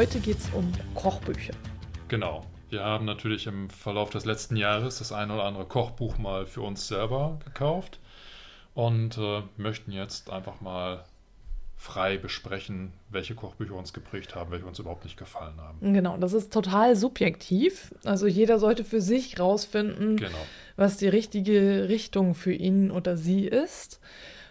Heute 0.00 0.18
geht 0.20 0.38
es 0.38 0.48
um 0.54 0.72
Kochbücher. 0.94 1.52
Genau. 2.08 2.46
Wir 2.70 2.82
haben 2.82 3.04
natürlich 3.04 3.46
im 3.46 3.68
Verlauf 3.68 4.08
des 4.08 4.24
letzten 4.24 4.56
Jahres 4.56 4.96
das 4.96 5.12
ein 5.12 5.30
oder 5.30 5.44
andere 5.44 5.66
Kochbuch 5.66 6.16
mal 6.16 6.46
für 6.46 6.62
uns 6.62 6.88
selber 6.88 7.38
gekauft 7.44 8.00
und 8.72 9.18
äh, 9.18 9.42
möchten 9.58 9.92
jetzt 9.92 10.30
einfach 10.30 10.62
mal 10.62 11.04
frei 11.76 12.16
besprechen, 12.16 12.94
welche 13.10 13.34
Kochbücher 13.34 13.74
uns 13.74 13.92
geprägt 13.92 14.34
haben, 14.34 14.50
welche 14.52 14.64
uns 14.64 14.78
überhaupt 14.78 15.04
nicht 15.04 15.18
gefallen 15.18 15.60
haben. 15.60 15.92
Genau, 15.92 16.16
das 16.16 16.32
ist 16.32 16.50
total 16.50 16.96
subjektiv. 16.96 17.94
Also 18.02 18.26
jeder 18.26 18.58
sollte 18.58 18.84
für 18.84 19.02
sich 19.02 19.38
rausfinden, 19.38 20.16
Genau. 20.16 20.46
was 20.76 20.96
die 20.96 21.08
richtige 21.08 21.90
Richtung 21.90 22.34
für 22.34 22.54
ihn 22.54 22.90
oder 22.90 23.18
sie 23.18 23.44
ist. 23.44 24.00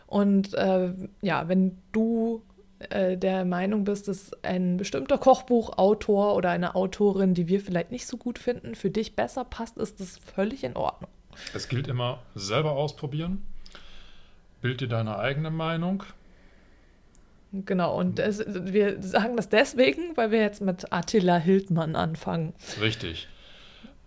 Und 0.06 0.54
äh, 0.54 0.94
ja, 1.24 1.48
wenn 1.48 1.80
du 1.92 2.44
äh, 2.90 3.18
der 3.18 3.46
Meinung 3.46 3.84
bist, 3.84 4.08
dass 4.08 4.32
ein 4.44 4.78
bestimmter 4.78 5.18
Kochbuchautor 5.18 6.36
oder 6.36 6.50
eine 6.50 6.76
Autorin, 6.76 7.34
die 7.34 7.48
wir 7.48 7.60
vielleicht 7.60 7.92
nicht 7.92 8.08
so 8.08 8.18
gut 8.18 8.40
finden, 8.40 8.76
für 8.76 8.90
dich 8.90 9.16
besser 9.16 9.44
passt, 9.44 9.78
ist 9.78 10.00
das 10.00 10.18
völlig 10.18 10.64
in 10.64 10.76
Ordnung. 10.76 11.10
Es 11.54 11.68
gilt 11.68 11.88
immer 11.88 12.20
selber 12.36 12.72
ausprobieren. 12.72 13.44
Bild 14.62 14.82
dir 14.82 14.88
deine 14.88 15.20
eigene 15.20 15.52
Meinung. 15.52 16.04
Genau, 17.52 17.98
und 17.98 18.20
es, 18.20 18.44
wir 18.48 19.02
sagen 19.02 19.36
das 19.36 19.50
deswegen, 19.50 20.16
weil 20.16 20.32
wir 20.32 20.40
jetzt 20.40 20.62
mit 20.62 20.94
Attila 20.94 21.38
Hildmann 21.38 21.96
anfangen. 21.96 22.54
Richtig. 22.80 23.28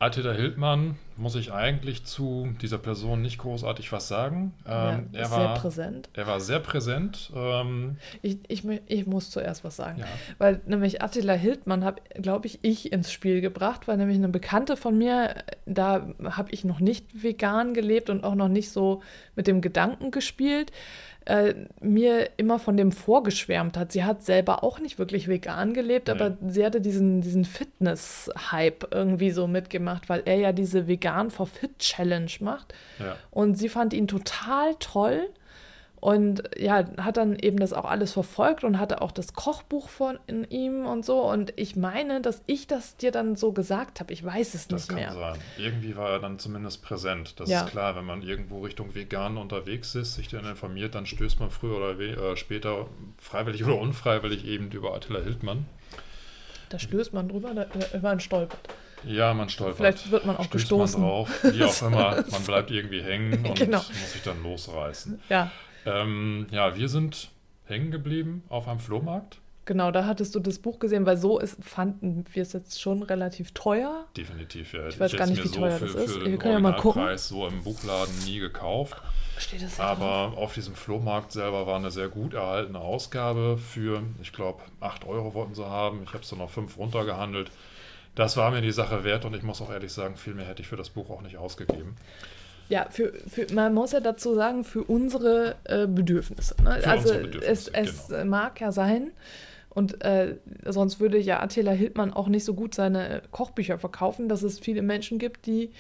Attila 0.03 0.33
Hildmann 0.33 0.97
muss 1.17 1.37
ich 1.37 1.53
eigentlich 1.53 2.05
zu 2.05 2.49
dieser 2.61 2.79
Person 2.79 3.23
nicht 3.23 3.39
großartig 3.39 3.93
was 3.93 4.09
sagen. 4.09 4.53
Ähm, 4.67 5.09
ja, 5.13 5.21
er, 5.21 5.27
sehr 5.27 5.39
war, 5.39 5.55
präsent. 5.55 6.09
er 6.15 6.27
war 6.27 6.41
sehr 6.41 6.59
präsent. 6.59 7.31
Ähm, 7.37 7.99
Ich, 8.21 8.39
ich, 8.49 8.65
ich 8.87 9.07
muss 9.07 9.31
zuerst 9.31 9.63
was 9.63 9.77
sagen. 9.77 10.01
ja. 10.01 10.07
Weil 10.39 10.61
nämlich 10.67 11.03
Attila 11.03 11.35
Hildmann 11.35 11.85
habe, 11.85 12.03
glaube 12.21 12.49
ich, 12.49 12.59
ich 12.63 12.93
ins 12.93 13.13
Spiel 13.13 13.41
gebracht, 13.41 13.87
weil 13.87 13.97
nämlich 13.97 14.17
eine 14.17 14.29
Bekannte 14.29 14.77
von 14.77 14.99
mir, 14.99 15.37
da 15.67 16.09
habe 16.25 16.51
ich 16.51 16.65
noch 16.65 16.81
nicht 16.81 17.23
vegan 17.23 17.73
gelebt 17.73 18.11
und 18.11 18.25
auch 18.25 18.35
noch 18.35 18.49
nicht 18.49 18.73
so 18.73 19.03
mit 19.37 19.47
dem 19.47 19.61
Gedanken 19.61 20.11
gespielt, 20.11 20.73
äh, 21.27 21.55
mir 21.81 22.31
immer 22.37 22.59
von 22.59 22.77
dem 22.77 22.93
vorgeschwärmt 22.93 23.77
hat. 23.77 23.93
Sie 23.93 24.05
hat 24.05 24.23
selber 24.25 24.63
auch 24.65 24.79
nicht 24.81 24.99
wirklich 24.99 25.29
vegan 25.29 25.73
gelebt, 25.75 26.09
Nee. 26.09 26.15
aber 26.15 26.37
sie 26.49 26.65
hatte 26.65 26.81
diesen, 26.81 27.21
diesen 27.21 27.45
Fitness-Hype 27.45 28.89
irgendwie 28.91 29.31
so 29.31 29.47
mitgemacht, 29.47 30.09
weil 30.09 30.23
er 30.25 30.37
ja 30.37 30.53
diese 30.53 30.87
Vegan 30.89 31.31
for 31.31 31.47
Fit 31.47 31.79
Challenge 31.79 32.31
macht. 32.41 32.75
ja. 32.99 33.17
Und 33.31 33.57
sie 33.59 33.69
fand 33.69 33.93
ihn 33.95 34.09
total 34.09 34.75
toll 34.79 35.29
und 36.03 36.43
ja, 36.59 36.85
hat 36.97 37.17
dann 37.17 37.37
eben 37.37 37.59
das 37.61 37.73
auch 37.73 37.85
alles 37.85 38.13
verfolgt 38.13 38.65
und 38.65 38.81
hatte 38.81 39.01
auch 39.03 39.13
das 39.13 39.35
Kochbuch 39.35 39.89
von 39.89 40.19
in 40.27 40.43
ihm 40.51 40.85
und 40.85 41.05
so. 41.05 41.21
Und 41.23 41.53
ich 41.55 41.77
meine, 41.77 42.21
dass 42.21 42.43
ich 42.47 42.67
das 42.67 42.97
dir 42.97 43.13
dann 43.13 43.37
so 43.37 43.53
gesagt 43.53 44.01
habe. 44.01 44.13
Ich 44.13 44.25
weiß 44.25 44.55
es 44.55 44.67
Das 44.67 44.81
nicht 44.81 44.89
kann 44.89 44.97
mehr. 44.99 45.13
sein. 45.15 45.39
Irgendwie 45.59 45.95
war 45.97 46.11
er 46.11 46.19
dann 46.19 46.41
zumindest 46.41 46.83
präsent. 46.83 47.39
Das 47.39 47.49
Ja. 47.49 47.61
ist 47.63 47.71
klar, 47.71 47.95
wenn 47.95 48.05
man 48.05 48.21
irgendwo 48.23 48.63
Richtung 48.65 48.97
Vegan 48.97 49.37
unterwegs 49.37 49.95
ist, 49.95 50.17
sich 50.17 50.27
dann 50.27 50.45
informiert, 50.45 50.97
dann 50.97 51.07
stößt 51.07 51.39
man 51.39 51.51
früher 51.53 51.77
oder 51.77 51.97
äh, 52.01 52.37
später, 52.37 52.87
freiwillig 53.19 53.63
oder 53.65 53.79
unfreiwillig, 53.79 54.45
eben 54.45 54.73
über 54.73 54.95
Attila 54.97 55.21
Hildmann. 55.21 55.67
Da 56.69 56.81
stößt 56.81 57.13
man 57.13 57.29
drüber, 57.29 57.55
da, 57.55 57.67
da 57.67 57.99
man 58.01 58.19
stolpert. 58.19 58.59
Ja, 59.05 59.35
man 59.35 59.49
stolpert. 59.51 59.77
Vielleicht 59.77 60.11
wird 60.11 60.27
man 60.27 60.37
auch 60.37 60.47
stößt 60.47 60.65
gestoßen. 60.65 61.01
Man 61.01 61.09
drauf, 61.11 61.31
wie 61.45 61.63
auch 61.63 61.83
immer. 61.87 62.25
Man 62.29 62.43
bleibt 62.43 62.73
irgendwie 62.73 63.03
hängen 63.03 63.47
und 63.47 63.55
Genau. 63.57 63.79
muss 63.79 64.13
sich 64.15 64.23
dann 64.25 64.43
losreißen. 64.43 65.21
Ja, 65.29 65.53
Ähm, 65.87 66.47
ja, 66.51 66.77
wir 66.77 66.89
sind 66.89 67.31
hängen 67.65 67.91
geblieben 67.91 68.43
auf 68.49 68.69
einem 68.69 68.79
Flohmarkt. 68.81 69.39
genau, 69.65 69.91
da 69.91 70.05
hattest 70.05 70.35
du 70.35 70.41
das 70.41 70.59
Buch 70.59 70.79
gesehen, 70.79 71.07
weil 71.07 71.17
so 71.17 71.39
ist, 71.39 71.63
fanden 71.63 72.25
wir 72.33 72.43
es 72.43 72.53
jetzt 72.53 72.81
schon 72.81 73.03
relativ 73.03 73.53
teuer. 73.53 74.07
Definitiv, 74.17 74.73
ja. 74.75 74.89
Ich 74.89 74.99
weiß 74.99 75.13
hätte 75.13 75.19
gar 75.19 75.27
nicht, 75.27 75.45
wie 75.45 75.49
teuer 75.49 75.79
für, 75.79 75.87
das 75.87 75.95
ist. 75.95 76.17
Für 76.17 76.25
Wir 76.27 76.39
können 76.39 76.55
ja 76.55 76.61
mal 76.61 76.77
gucken. 76.77 77.17
So 77.17 77.47
im 77.47 77.63
Buchladen 77.63 78.15
nie 78.25 78.39
gekauft. 78.39 79.01
Steht 79.39 79.63
das 79.63 79.81
Aber 79.81 80.37
auf 80.37 80.55
diesem 80.55 80.75
Flohmarkt 80.75 81.33
selber 81.33 81.67
war 81.67 81.77
eine 81.77 81.91
sehr 81.91 82.09
gut 82.09 82.35
erhaltene 82.35 82.79
Ausgabe 82.79 83.59
für, 83.59 84.03
ich 84.21 84.33
glaube, 84.33 84.63
8 84.81 85.07
Euro 85.07 85.35
wollten 85.35 85.55
sie 85.55 85.65
haben. 85.67 86.03
Ich 86.05 86.11
habe 86.13 86.23
es 86.23 86.29
dann 86.29 86.41
auf 86.41 86.53
5 86.53 86.77
runtergehandelt. 86.77 87.51
Das 88.15 88.37
war 88.37 88.51
mir 88.51 88.61
die 88.61 88.73
Sache 88.73 89.05
wert 89.05 89.25
und 89.25 89.35
ich 89.35 89.43
muss 89.43 89.63
auch 89.63 89.71
ehrlich 89.71 89.93
sagen, 89.93 90.17
viel 90.17 90.35
mehr 90.35 90.47
hätte 90.47 90.61
ich 90.61 90.69
für 90.69 90.77
das 90.77 90.91
Buch 90.91 91.09
auch 91.09 91.23
nicht 91.23 91.39
ausgegeben. 91.39 91.97
Ja, 92.73 92.87
für, 92.91 93.13
für, 93.29 93.53
man 93.53 93.75
muss 93.75 93.93
ja 93.93 94.01
dazu 94.01 94.35
sagen, 94.35 94.65
für 94.65 94.83
unsere 94.83 95.57
äh, 95.65 95.87
Bedürfnisse. 95.87 96.55
Ne? 96.63 96.79
Für 96.81 96.89
also 96.89 97.09
unsere 97.11 97.19
Bedürfnisse, 97.25 97.71
es, 97.75 97.91
es 97.91 98.09
genau. 98.09 98.25
mag 98.25 98.61
ja 98.61 98.73
sein, 98.73 99.13
und 99.75 100.05
äh, 100.05 100.37
sonst 100.67 101.01
würde 101.01 101.19
ja 101.19 101.41
Attila 101.41 101.73
Hildmann 101.73 102.13
auch 102.13 102.29
nicht 102.29 102.45
so 102.45 102.55
gut 102.55 102.75
seine 102.75 103.23
Kochbücher 103.31 103.79
verkaufen, 103.79 104.29
dass 104.29 104.43
es 104.43 104.59
viele 104.59 104.83
Menschen 104.83 105.19
gibt, 105.19 105.47
die 105.47 105.71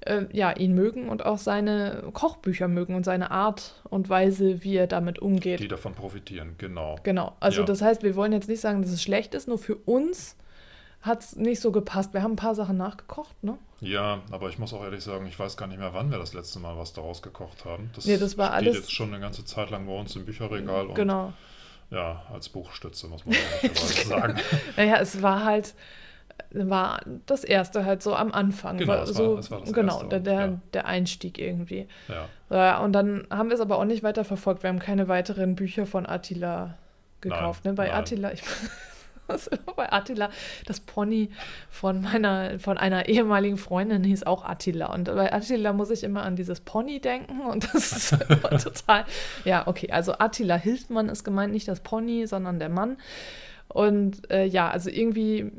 äh, 0.00 0.24
ja, 0.32 0.52
ihn 0.52 0.74
mögen 0.74 1.08
und 1.08 1.24
auch 1.24 1.38
seine 1.38 2.04
Kochbücher 2.12 2.68
mögen 2.68 2.94
und 2.94 3.04
seine 3.04 3.30
Art 3.30 3.82
und 3.88 4.08
Weise, 4.10 4.62
wie 4.62 4.76
er 4.76 4.86
damit 4.86 5.18
umgeht. 5.18 5.60
Die 5.60 5.68
davon 5.68 5.94
profitieren, 5.94 6.56
genau. 6.58 6.96
Genau. 7.04 7.36
Also 7.40 7.60
Ja. 7.60 7.66
das 7.66 7.80
heißt, 7.80 8.02
wir 8.02 8.16
wollen 8.16 8.32
jetzt 8.32 8.48
nicht 8.48 8.60
sagen, 8.60 8.82
dass 8.82 8.92
es 8.92 9.02
schlecht 9.02 9.34
ist, 9.34 9.48
nur 9.48 9.58
für 9.58 9.76
uns 9.76 10.36
hat 11.00 11.22
es 11.22 11.36
nicht 11.36 11.60
so 11.60 11.70
gepasst. 11.72 12.12
Wir 12.12 12.22
haben 12.22 12.32
ein 12.32 12.36
paar 12.36 12.54
Sachen 12.54 12.76
nachgekocht, 12.76 13.42
ne? 13.44 13.56
Ja, 13.80 14.20
aber 14.32 14.48
ich 14.48 14.58
muss 14.58 14.72
auch 14.74 14.82
ehrlich 14.82 15.04
sagen, 15.04 15.26
ich 15.26 15.38
weiß 15.38 15.56
gar 15.56 15.66
nicht 15.68 15.78
mehr, 15.78 15.94
wann 15.94 16.10
wir 16.10 16.18
das 16.18 16.34
letzte 16.34 16.58
Mal 16.58 16.76
was 16.76 16.92
daraus 16.92 17.22
gekocht 17.22 17.64
haben. 17.64 17.90
Das 17.94 18.04
Nee, 18.06 18.16
das 18.18 18.36
war 18.36 18.46
steht 18.48 18.56
alles- 18.56 18.76
jetzt 18.76 18.92
schon 18.92 19.08
eine 19.14 19.20
ganze 19.20 19.44
Zeit 19.44 19.70
lang 19.70 19.86
bei 19.86 19.92
uns 19.96 20.16
im 20.16 20.24
Bücherregal 20.24 20.86
und 20.88 20.94
Genau. 20.94 21.32
ja, 21.90 22.22
als 22.32 22.48
Buchstütze, 22.48 23.06
muss 23.06 23.24
man 23.24 23.36
sagen. 24.08 24.40
Naja, 24.76 24.96
es 25.00 25.22
war 25.22 25.44
halt, 25.44 25.74
war 26.52 27.00
das 27.26 27.44
erste 27.44 27.84
halt 27.84 28.02
so 28.02 28.16
am 28.16 28.32
Anfang. 28.32 28.78
Genau, 28.78 28.92
war 28.94 29.06
so, 29.06 29.38
es 29.38 29.50
war 29.52 29.60
das 29.60 29.72
genau, 29.72 30.02
erste 30.02 30.08
der, 30.08 30.18
und, 30.18 30.26
der, 30.26 30.40
ja. 30.46 30.60
der 30.74 30.86
Einstieg 30.86 31.38
irgendwie. 31.38 31.86
Ja, 32.08 32.28
Ja, 32.50 32.78
und 32.80 32.92
dann 32.92 33.26
haben 33.30 33.48
wir 33.50 33.54
es 33.54 33.60
aber 33.60 33.78
auch 33.78 33.84
nicht 33.84 34.02
weiter 34.02 34.24
verfolgt. 34.24 34.64
Wir 34.64 34.68
haben 34.70 34.78
keine 34.80 35.06
weiteren 35.06 35.54
Bücher 35.54 35.86
von 35.86 36.06
Attila 36.06 36.76
gekauft. 37.20 37.64
Nein, 37.64 37.74
ne? 37.74 37.76
Bei 37.76 37.86
nein. 37.88 37.96
Attila, 37.96 38.32
ich 38.32 38.42
muss 39.28 39.46
immer 39.46 39.74
bei 39.76 39.92
Attila, 39.92 40.30
das 40.66 40.80
Pony 40.80 41.30
von 41.70 42.02
meiner, 42.02 42.58
von 42.58 42.78
einer 42.78 43.08
ehemaligen 43.08 43.56
Freundin 43.56 44.04
hieß 44.04 44.24
auch 44.24 44.44
Attila. 44.44 44.92
Und 44.92 45.04
bei 45.04 45.32
Attila 45.32 45.72
muss 45.72 45.90
ich 45.90 46.02
immer 46.02 46.22
an 46.22 46.36
dieses 46.36 46.60
Pony 46.60 47.00
denken 47.00 47.40
und 47.40 47.72
das 47.72 47.92
ist 47.92 48.12
immer 48.28 48.58
total. 48.58 49.04
Ja, 49.44 49.66
okay, 49.66 49.90
also 49.90 50.14
Attila 50.18 50.56
Hildmann 50.56 51.08
ist 51.08 51.24
gemeint, 51.24 51.52
nicht 51.52 51.68
das 51.68 51.80
Pony, 51.80 52.26
sondern 52.26 52.58
der 52.58 52.68
Mann. 52.68 52.96
Und 53.68 54.30
äh, 54.30 54.44
ja, 54.44 54.70
also 54.70 54.90
irgendwie, 54.90 55.52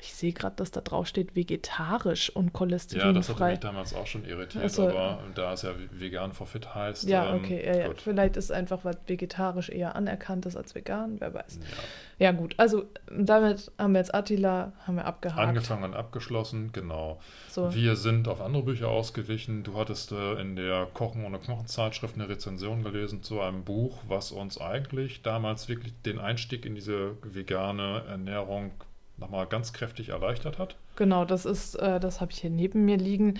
ich 0.00 0.14
sehe 0.14 0.32
gerade, 0.32 0.56
dass 0.56 0.70
da 0.70 0.80
drauf 0.80 1.06
steht 1.06 1.34
vegetarisch 1.34 2.30
und 2.30 2.46
ja 2.46 2.50
das 2.50 2.58
cholesterinfrei. 2.58 3.50
mich 3.52 3.60
damals 3.60 3.94
auch 3.94 4.06
schon 4.06 4.24
irritiert, 4.24 4.64
Also- 4.64 4.88
aber 4.88 5.18
da 5.34 5.52
es 5.52 5.62
ja 5.62 5.72
vegan 5.92 6.32
for 6.32 6.46
fit 6.46 6.74
heißt. 6.74 7.08
Ja, 7.08 7.30
ähm, 7.30 7.36
okay, 7.42 7.64
ja, 7.66 7.76
ja. 7.88 7.90
Vielleicht 7.96 8.36
ist 8.36 8.52
einfach, 8.52 8.84
was 8.84 8.96
vegetarisch 9.06 9.68
eher 9.70 9.96
anerkannt 9.96 10.46
ist 10.46 10.56
als 10.56 10.74
vegan, 10.74 11.16
wer 11.20 11.34
weiß. 11.34 11.58
Ja. 11.60 12.26
Ja, 12.26 12.32
gut, 12.32 12.54
also 12.56 12.84
damit 13.16 13.70
haben 13.78 13.92
wir 13.92 14.00
jetzt 14.00 14.12
Attila, 14.12 14.72
haben 14.86 14.96
wir 14.96 15.04
abgehakt. 15.04 15.38
Angefangen 15.38 15.84
und 15.84 15.94
abgeschlossen, 15.94 16.70
genau. 16.72 17.20
So. 17.48 17.72
Wir 17.72 17.94
sind 17.94 18.26
auf 18.26 18.40
andere 18.40 18.64
Bücher 18.64 18.88
ausgewichen. 18.88 19.62
Du 19.62 19.76
hattest 19.76 20.10
äh, 20.12 20.40
in 20.40 20.56
der 20.56 20.86
Kochen 20.94 21.24
ohne 21.24 21.38
Knochen 21.38 21.66
Zeitschrift 21.68 22.16
eine 22.16 22.28
Rezension 22.28 22.82
gelesen 22.82 23.22
zu 23.22 23.40
einem 23.40 23.62
Buch, 23.64 23.98
was 24.08 24.32
uns 24.32 24.60
eigentlich 24.60 25.22
damals 25.22 25.68
wirklich 25.68 25.92
den 26.02 26.18
Einstieg 26.18 26.66
in 26.66 26.74
diese 26.74 27.16
vegane 27.22 28.02
Ernährung 28.08 28.72
nochmal 29.18 29.46
ganz 29.46 29.72
kräftig 29.72 30.10
erleichtert 30.10 30.58
hat. 30.58 30.76
Genau, 30.96 31.24
das 31.24 31.44
ist, 31.44 31.74
äh, 31.76 32.00
das 32.00 32.20
habe 32.20 32.32
ich 32.32 32.38
hier 32.38 32.50
neben 32.50 32.84
mir 32.84 32.96
liegen. 32.96 33.38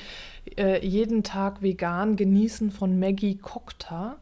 Äh, 0.57 0.85
jeden 0.87 1.23
Tag 1.23 1.63
vegan 1.63 2.17
genießen 2.17 2.71
von 2.71 2.99
Maggie 2.99 3.37
Kokta. 3.37 4.17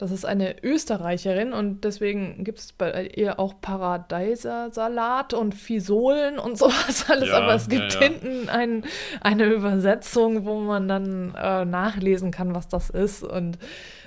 Das 0.00 0.12
ist 0.12 0.24
eine 0.24 0.62
Österreicherin 0.62 1.52
und 1.52 1.84
deswegen 1.84 2.42
gibt 2.42 2.58
es 2.58 2.72
bei 2.72 3.04
ihr 3.08 3.38
auch 3.38 3.60
Paradeisersalat 3.60 5.34
und 5.34 5.54
Fisolen 5.54 6.38
und 6.38 6.56
sowas 6.58 7.10
alles. 7.10 7.28
Ja, 7.28 7.36
Aber 7.42 7.54
es 7.54 7.68
gibt 7.68 7.94
ja, 7.94 8.00
ja. 8.00 8.08
hinten 8.08 8.48
ein, 8.48 8.84
eine 9.20 9.44
Übersetzung, 9.44 10.46
wo 10.46 10.58
man 10.58 10.88
dann 10.88 11.34
äh, 11.34 11.66
nachlesen 11.66 12.30
kann, 12.30 12.54
was 12.54 12.66
das 12.66 12.88
ist. 12.88 13.22
Und 13.22 13.58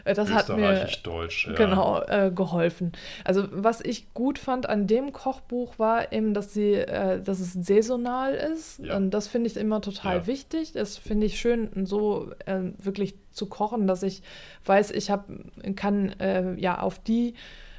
das 0.04 0.30
hat 0.32 0.50
mir 0.50 0.56
Österreichisch-Deutsch, 0.56 1.48
ja. 1.48 1.54
genau 1.54 2.02
äh, 2.04 2.32
geholfen. 2.34 2.92
Also 3.24 3.48
was 3.52 3.82
ich 3.82 4.14
gut 4.14 4.38
fand 4.40 4.68
an 4.68 4.88
dem 4.88 5.14
Kochbuch 5.14 5.80
war 5.80 6.12
eben, 6.12 6.34
dass 6.34 6.54
sie, 6.54 6.74
äh, 6.74 7.22
dass 7.22 7.40
es 7.40 7.54
saisonal 7.54 8.34
ist. 8.34 8.80
Ja. 8.80 8.98
Und 8.98 9.12
das 9.12 9.28
finde 9.28 9.50
ich 9.50 9.58
immer 9.58 9.82
total 9.82 10.18
Ja. 10.18 10.28
wichtig. 10.28 10.74
Das 10.74 10.98
finde 10.98 11.26
ich 11.28 11.40
schön, 11.40 11.86
so 11.86 12.32
äh, 12.46 12.60
wirklich 12.78 13.16
zu 13.32 13.48
kochen, 13.48 13.88
dass 13.88 14.04
ich 14.04 14.22
weiß, 14.66 14.92
ich 14.92 15.10
hab, 15.10 15.28
kann 15.76 16.10
äh, 16.20 16.54
ja 16.60 16.80
auf 16.80 17.00
die 17.00 17.34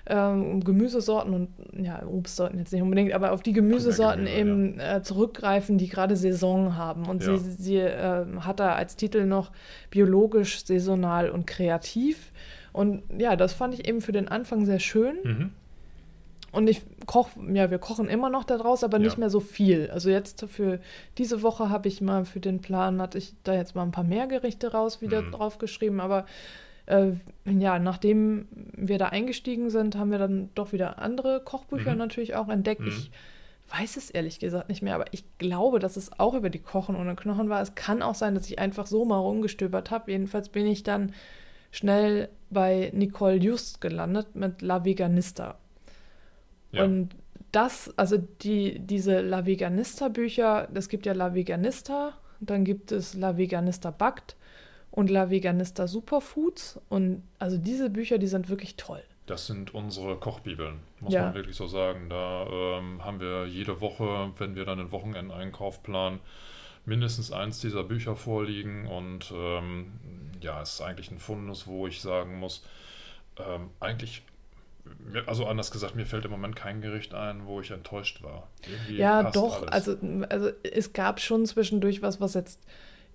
ähm, 0.07 0.63
Gemüsesorten 0.63 1.33
und 1.35 1.49
ja, 1.85 2.03
Obstsorten 2.07 2.59
jetzt 2.59 2.73
nicht 2.73 2.83
unbedingt, 2.83 3.13
aber 3.15 3.33
auf 3.33 3.43
die 3.43 3.53
Gemüsesorten 3.53 4.25
Gemüse, 4.27 4.39
eben 4.39 4.81
äh, 4.81 5.03
zurückgreifen, 5.03 5.79
die 5.79 5.89
gerade 5.89 6.17
Saison 6.17 6.77
haben. 6.77 7.07
Und 7.09 7.23
Ja. 7.23 7.37
sie, 7.39 7.51
sie 7.51 7.77
äh, 7.79 8.27
hat 8.41 8.61
da 8.61 8.75
als 8.75 8.97
Titel 8.97 9.25
noch 9.25 9.51
biologisch, 9.91 10.65
saisonal 10.65 11.31
und 11.31 11.47
kreativ. 11.47 12.33
Und 12.73 13.03
ja, 13.19 13.37
das 13.37 13.53
fand 13.55 13.73
ich 13.75 13.89
eben 13.89 14.01
für 14.01 14.13
den 14.13 14.29
Anfang 14.29 14.67
sehr 14.67 14.81
schön. 14.81 15.17
Mhm. 15.25 15.51
Und 16.53 16.69
ich 16.69 16.83
koche, 17.07 17.31
ja, 17.53 17.71
wir 17.73 17.79
kochen 17.79 18.09
immer 18.09 18.31
noch 18.31 18.45
daraus, 18.45 18.85
aber 18.85 18.99
nicht 19.01 19.15
Ja. 19.15 19.21
mehr 19.21 19.31
so 19.31 19.41
viel. 19.41 19.91
Also 19.91 20.09
jetzt 20.11 20.45
für 20.49 20.79
diese 21.19 21.43
Woche 21.43 21.69
habe 21.69 21.89
ich 21.89 22.01
mal 22.01 22.25
für 22.25 22.39
den 22.41 22.61
Plan, 22.61 23.01
hatte 23.03 23.19
ich 23.19 23.35
da 23.43 23.55
jetzt 23.55 23.75
mal 23.75 23.83
ein 23.83 23.91
paar 23.91 24.05
mehr 24.05 24.27
Gerichte 24.29 24.71
raus 24.71 25.01
wieder 25.03 25.23
Mhm. 25.23 25.33
draufgeschrieben, 25.33 26.01
aber 26.01 26.27
äh, 26.87 27.13
ja, 27.47 27.79
nachdem 27.79 28.47
wir 28.77 28.99
da 28.99 29.07
eingestiegen 29.07 29.71
sind, 29.71 29.97
haben 29.97 30.11
wir 30.11 30.19
dann 30.19 30.51
doch 30.55 30.73
wieder 30.73 30.99
andere 30.99 31.41
Kochbücher 31.45 31.93
Mhm. 31.93 31.99
natürlich 31.99 32.35
auch 32.35 32.49
entdeckt. 32.49 32.83
Mhm. 32.83 32.89
Ich 32.89 33.11
weiß 33.71 33.97
es 33.97 34.11
ehrlich 34.11 34.39
gesagt 34.39 34.69
nicht 34.69 34.83
mehr, 34.83 34.95
aber 34.95 35.07
ich 35.13 35.25
glaube, 35.39 35.79
dass 35.79 35.97
es 35.97 36.19
auch 36.19 36.35
über 36.35 36.51
die 36.51 36.59
Kochen 36.59 36.97
ohne 36.97 37.17
Knochen 37.17 37.49
war. 37.49 37.63
Es 37.63 37.75
kann 37.75 38.03
auch 38.03 38.15
sein, 38.15 38.35
dass 38.35 38.47
ich 38.47 38.59
einfach 38.59 38.87
so 38.87 39.05
mal 39.05 39.19
rumgestöbert 39.19 39.91
habe. 39.91 40.13
Jedenfalls 40.13 40.51
bin 40.51 40.67
ich 40.67 40.83
dann 40.83 41.13
schnell 41.71 42.29
bei 42.51 42.91
Nicole 42.95 43.37
Just 43.37 43.81
gelandet 43.81 44.37
mit 44.37 44.61
La 44.63 44.85
Veganista. 44.85 45.59
Ja. 46.73 46.85
Und 46.85 47.17
das, 47.53 47.93
also 47.97 48.17
die, 48.19 48.79
diese 48.81 49.21
La 49.21 49.47
Veganista-Bücher, 49.47 50.69
es 50.75 50.89
gibt 50.89 51.07
ja 51.07 51.15
La 51.15 51.35
Veganista, 51.35 52.13
dann 52.41 52.65
gibt 52.65 52.93
es 52.93 53.15
La 53.15 53.37
Veganista 53.39 53.91
Backt 53.91 54.37
und 54.95 55.11
La 55.11 55.29
Veganista 55.29 55.89
Superfoods. 55.89 56.79
Und 56.89 57.25
also 57.41 57.57
diese 57.59 57.91
Bücher, 57.91 58.19
die 58.19 58.29
sind 58.29 58.49
wirklich 58.49 58.77
toll. 58.77 59.03
Das 59.27 59.47
sind 59.47 59.75
unsere 59.75 60.17
Kochbibeln, 60.17 60.79
muss 61.01 61.13
Ja. 61.13 61.25
man 61.25 61.35
wirklich 61.35 61.57
so 61.57 61.67
sagen. 61.67 62.09
Da 62.11 62.47
ähm, 62.79 63.05
haben 63.05 63.19
wir 63.19 63.47
jede 63.47 63.81
Woche, 63.81 64.31
wenn 64.39 64.55
wir 64.55 64.65
dann 64.65 64.79
den 64.79 64.93
Wochenendeinkauf 64.93 65.83
planen, 65.83 66.21
mindestens 66.85 67.33
eins 67.33 67.59
dieser 67.59 67.83
Bücher 67.83 68.15
vorliegen. 68.15 68.87
Und 68.87 69.33
ähm, 69.35 69.93
ja, 70.41 70.63
es 70.63 70.75
ist 70.75 70.81
eigentlich 70.81 71.11
ein 71.11 71.19
Fundus, 71.19 71.67
wo 71.67 71.89
ich 71.89 72.01
sagen 72.01 72.39
muss, 72.39 72.63
ähm, 73.39 73.71
eigentlich, 73.81 74.23
also 75.27 75.47
anders 75.47 75.73
gesagt, 75.73 75.97
mir 75.97 76.07
fällt 76.07 76.25
im 76.27 76.31
Moment 76.31 76.55
kein 76.55 76.83
Gericht 76.83 77.15
ein, 77.15 77.47
wo 77.47 77.61
ich 77.61 77.73
enttäuscht 77.73 78.23
war. 78.23 78.47
Irgendwie 78.71 78.99
Ja, 78.99 79.29
doch. 79.33 79.63
alles. 79.63 79.73
Also, 79.73 79.97
also 80.29 80.51
es 80.63 80.93
gab 80.93 81.19
schon 81.21 81.47
zwischendurch 81.47 82.01
was, 82.01 82.21
was 82.21 82.35
jetzt 82.35 82.61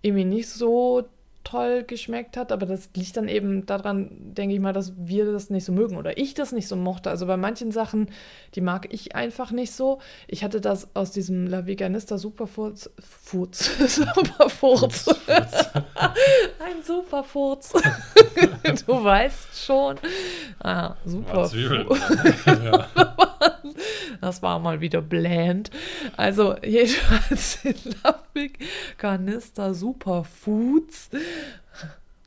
irgendwie 0.01 0.25
nicht 0.25 0.49
so 0.49 1.07
toll 1.43 1.83
geschmeckt 1.83 2.37
hat, 2.37 2.51
aber 2.51 2.65
das 2.65 2.89
liegt 2.95 3.17
dann 3.17 3.27
eben 3.27 3.65
daran, 3.65 4.09
denke 4.19 4.53
ich 4.53 4.61
mal, 4.61 4.73
dass 4.73 4.93
wir 4.97 5.31
das 5.31 5.49
nicht 5.49 5.65
so 5.65 5.71
mögen 5.71 5.97
oder 5.97 6.17
ich 6.17 6.33
das 6.33 6.51
nicht 6.51 6.67
so 6.67 6.75
mochte. 6.75 7.09
Also 7.09 7.25
bei 7.25 7.37
manchen 7.37 7.71
Sachen, 7.71 8.09
die 8.55 8.61
mag 8.61 8.87
ich 8.93 9.15
einfach 9.15 9.51
nicht 9.51 9.71
so. 9.71 9.99
Ich 10.27 10.43
hatte 10.43 10.61
das 10.61 10.95
aus 10.95 11.11
diesem 11.11 11.47
La 11.47 11.65
Veganista 11.65 12.17
Superfurz, 12.17 12.89
Furz, 12.99 13.71
Superfurz, 13.87 15.07
ein 15.27 16.83
Superfurz. 16.83 17.73
du 18.85 19.03
weißt 19.03 19.65
schon. 19.65 19.97
Ah, 20.59 20.95
Mal 21.05 21.47
Zwiebeln. 21.47 21.87
Superfurz. 21.87 23.58
Ja. 23.75 24.17
Das 24.21 24.41
war 24.41 24.59
mal 24.59 24.81
wieder 24.81 25.01
bland. 25.01 25.71
Also 26.17 26.55
jedenfalls 26.63 27.59
in 27.63 27.75
Lavik 28.03 28.59
Canister 28.97 29.73
Superfoods. 29.73 31.09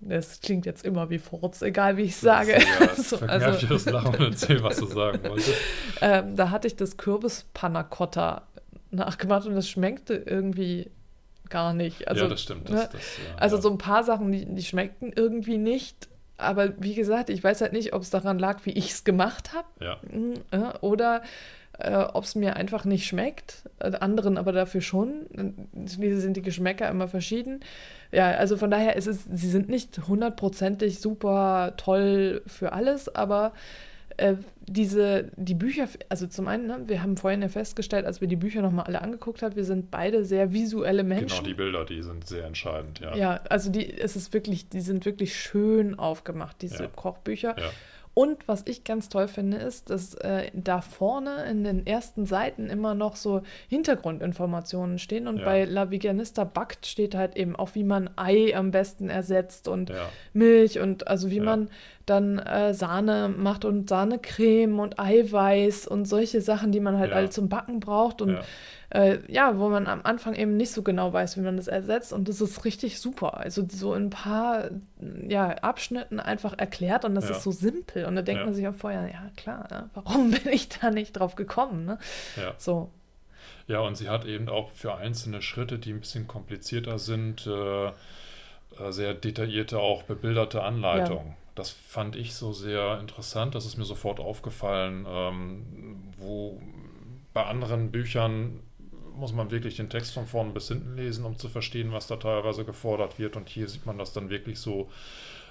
Das 0.01 0.41
klingt 0.41 0.67
jetzt 0.67 0.85
immer 0.85 1.11
wie 1.11 1.19
Furz, 1.19 1.63
egal 1.63 1.97
wie 1.97 2.03
ich 2.03 2.17
sage. 2.17 2.53
Ja, 2.59 2.95
So, 2.97 3.19
verkneif 3.19 3.43
also, 3.43 3.67
dir 3.67 3.73
das 3.73 3.85
Lachen 3.87 4.15
und 4.17 4.21
erzähl, 4.21 4.63
was 4.63 4.79
du 4.79 4.87
sagen 4.87 5.21
wolltest. 5.29 5.55
ähm, 6.01 6.35
da 6.35 6.51
hatte 6.51 6.67
ich 6.67 6.75
das 6.75 6.97
Kürbis 6.97 7.47
Panna 7.55 7.85
Cotta 7.85 8.43
nachgemacht 8.91 9.47
und 9.47 9.55
das 9.55 9.69
schmeckte 9.69 10.15
irgendwie 10.15 10.91
gar 11.51 11.73
nicht. 11.73 12.09
Also, 12.09 12.25
ja, 12.25 12.29
das 12.29 12.43
stimmt. 12.43 12.69
Das, 12.69 12.75
ne? 12.75 12.89
das, 12.91 13.03
ja, 13.03 13.37
Also 13.37 13.57
ja. 13.57 13.63
so 13.63 13.71
ein 13.71 13.79
paar 13.79 14.03
Sachen, 14.03 14.33
die, 14.33 14.45
die 14.45 14.65
schmeckten 14.65 15.13
irgendwie 15.15 15.59
nicht. 15.59 16.09
Aber 16.43 16.73
wie 16.83 16.95
gesagt, 16.95 17.31
ich 17.31 17.43
weiß 17.43 17.61
halt 17.61 17.73
nicht, 17.73 17.93
ob 17.93 18.03
es 18.03 18.11
daran 18.11 18.39
lag, 18.39 18.61
wie 18.65 18.73
ich 18.73 18.91
es 18.91 19.05
gemacht 19.05 19.53
habe. 19.55 19.69
Ja, 19.81 19.99
Mm, 20.03 20.35
äh, 20.51 20.79
Oder 20.81 21.23
äh, 21.79 21.97
ob 21.97 22.25
es 22.25 22.35
mir 22.35 22.57
einfach 22.57 22.85
nicht 22.85 23.07
schmeckt, 23.07 23.69
äh, 23.79 23.93
anderen 23.97 24.37
aber 24.39 24.53
dafür 24.53 24.81
schon. 24.81 25.27
Schließlich 25.75 26.21
sind 26.21 26.37
die 26.37 26.43
Geschmäcker 26.43 26.89
immer 26.89 27.09
verschieden. 27.09 27.61
Ja, 28.11 28.31
also 28.33 28.57
von 28.57 28.71
daher 28.71 28.97
ist 28.97 29.07
es, 29.07 29.25
sie 29.25 29.49
sind 29.49 29.69
nicht 29.69 30.07
hundertprozentig 30.07 31.01
super 31.01 31.75
toll 31.79 32.43
für 32.47 32.73
alles, 32.73 33.15
aber 33.15 33.53
äh, 34.17 34.35
diese, 34.69 35.31
die 35.37 35.55
Bücher, 35.55 35.89
also 36.09 36.27
zum 36.27 36.49
einen, 36.49 36.67
ne, 36.67 36.79
wir 36.87 37.03
haben 37.03 37.17
vorhin 37.17 37.43
ja 37.43 37.49
festgestellt, 37.49 38.07
als 38.07 38.21
wir 38.21 38.29
die 38.29 38.37
Bücher 38.37 38.63
nochmal 38.63 38.87
alle 38.87 39.03
angeguckt 39.03 39.43
haben, 39.43 39.57
wir 39.57 39.65
sind 39.65 39.91
beide 39.91 40.25
sehr 40.25 40.53
visuelle 40.53 41.03
Menschen. 41.05 41.29
genau, 41.29 41.43
die 41.43 41.55
Bilder, 41.55 41.85
die 41.85 42.03
sind 42.03 42.27
sehr 42.27 42.45
entscheidend, 42.45 43.01
ja. 43.01 43.15
Ja, 43.17 43.41
also 43.49 43.71
die, 43.71 43.93
es 43.93 44.17
ist 44.17 44.33
wirklich, 44.33 44.69
die 44.69 44.81
sind 44.81 45.05
wirklich 45.05 45.37
schön 45.37 45.99
aufgemacht, 45.99 46.63
diese 46.63 46.85
Ja. 46.85 46.91
Kochbücher. 46.95 47.55
Ja. 47.59 47.71
Und 48.15 48.47
was 48.47 48.65
ich 48.67 48.85
ganz 48.85 49.09
toll 49.09 49.27
finde, 49.27 49.57
ist, 49.57 49.89
dass 49.89 50.13
äh, 50.17 50.51
da 50.53 50.83
vorne 50.83 51.47
in 51.51 51.65
den 51.65 51.87
ersten 51.87 52.27
Seiten 52.27 52.69
immer 52.69 52.95
noch 52.95 53.17
so 53.17 53.41
Hintergrundinformationen 54.03 54.99
stehen. 54.99 55.27
Und 55.29 55.39
Ja. 55.39 55.45
bei 55.45 55.65
La 55.65 55.91
Veganista 55.91 56.45
Backt 56.45 56.87
steht 56.87 57.15
halt 57.15 57.37
eben 57.37 57.57
auch, 57.57 57.75
wie 57.75 57.85
man 57.85 58.11
Ei 58.17 58.55
am 58.55 58.71
besten 58.71 59.09
ersetzt 59.09 59.69
und 59.69 59.91
Ja. 59.91 60.09
Milch 60.33 60.79
und 60.79 61.09
also 61.09 61.31
wie 61.31 61.39
Ja. 61.39 61.45
man 61.45 61.71
dann 62.07 62.39
äh, 62.39 62.75
Sahne 62.75 63.29
macht 63.29 63.65
und 63.65 63.89
Sahnecreme 63.89 64.81
und 64.81 64.99
Eiweiß 64.99 65.87
und 65.87 66.07
solche 66.07 66.41
Sachen, 66.41 66.73
die 66.73 66.81
man 66.81 66.99
halt 66.99 67.11
Ja. 67.11 67.17
alle 67.17 67.31
zum 67.31 67.49
Backen 67.49 67.81
braucht. 67.81 68.21
Und 68.23 68.33
Ja. 68.35 68.43
äh, 68.91 69.19
ja, 69.33 69.59
wo 69.59 69.69
man 69.69 69.87
am 69.87 70.01
Anfang 70.03 70.35
eben 70.35 70.57
nicht 70.57 70.73
so 70.73 70.83
genau 70.83 71.13
weiß, 71.13 71.37
wie 71.37 71.43
man 71.43 71.57
das 71.57 71.69
ersetzt. 71.69 72.13
Und 72.13 72.29
das 72.29 72.41
ist 72.41 72.65
richtig 72.65 73.01
super. 73.01 73.37
Also 73.39 73.65
so 73.71 73.95
in 73.95 74.05
ein 74.07 74.11
paar 74.11 74.71
ja, 75.29 75.51
Abschnitten 75.51 76.21
einfach 76.21 76.59
erklärt 76.59 77.05
und 77.05 77.15
das 77.15 77.29
Ja. 77.29 77.37
ist 77.37 77.43
so 77.45 77.51
simpel. 77.53 78.05
Und 78.07 78.17
da 78.17 78.23
denkt 78.23 78.41
Ja. 78.41 78.45
man 78.47 78.55
sich 78.55 78.67
auch 78.69 78.75
vorher, 78.75 79.07
ja 79.09 79.31
klar, 79.37 79.69
ne? 79.71 79.91
warum 79.95 80.31
bin 80.45 80.53
ich 80.53 80.69
da 80.69 80.91
nicht 80.91 81.13
drauf 81.13 81.37
gekommen? 81.37 81.85
Ne? 81.85 81.99
Ja. 82.37 82.55
So, 82.59 82.91
Ja, 83.69 83.79
und 83.81 83.97
sie 83.97 84.09
hat 84.09 84.25
eben 84.25 84.49
auch 84.49 84.71
für 84.71 84.97
einzelne 84.97 85.41
Schritte, 85.41 85.79
die 85.79 85.93
ein 85.93 86.01
bisschen 86.01 86.27
komplizierter 86.27 86.99
sind, 86.99 87.47
äh, 87.47 87.87
äh, 87.87 87.93
sehr 88.91 89.15
detaillierte, 89.15 89.79
auch 89.79 90.03
bebilderte 90.03 90.63
Anleitung. 90.65 91.37
Das 91.55 91.71
fand 91.71 92.17
ich 92.17 92.35
so 92.35 92.53
sehr 92.53 92.99
interessant, 93.01 93.55
das 93.55 93.67
ist 93.67 93.77
mir 93.77 93.85
sofort 93.85 94.21
aufgefallen, 94.21 95.07
ähm, 95.09 96.13
wo 96.17 96.61
bei 97.35 97.45
anderen 97.45 97.91
Büchern 97.91 98.61
muss 99.15 99.33
man 99.33 99.51
wirklich 99.51 99.77
den 99.77 99.91
Text 99.91 100.15
von 100.15 100.27
vorn 100.27 100.55
bis 100.55 100.69
hinten 100.69 100.97
lesen, 100.97 101.25
um 101.25 101.37
zu 101.39 101.49
verstehen, 101.49 101.93
was 101.93 102.07
da 102.07 102.17
teilweise 102.17 102.65
gefordert 102.65 103.19
wird. 103.19 103.37
Und 103.37 103.49
hier 103.49 103.69
sieht 103.69 103.87
man 103.87 103.99
das 103.99 104.13
dann 104.13 104.31
wirklich 104.31 104.59
so 104.59 104.91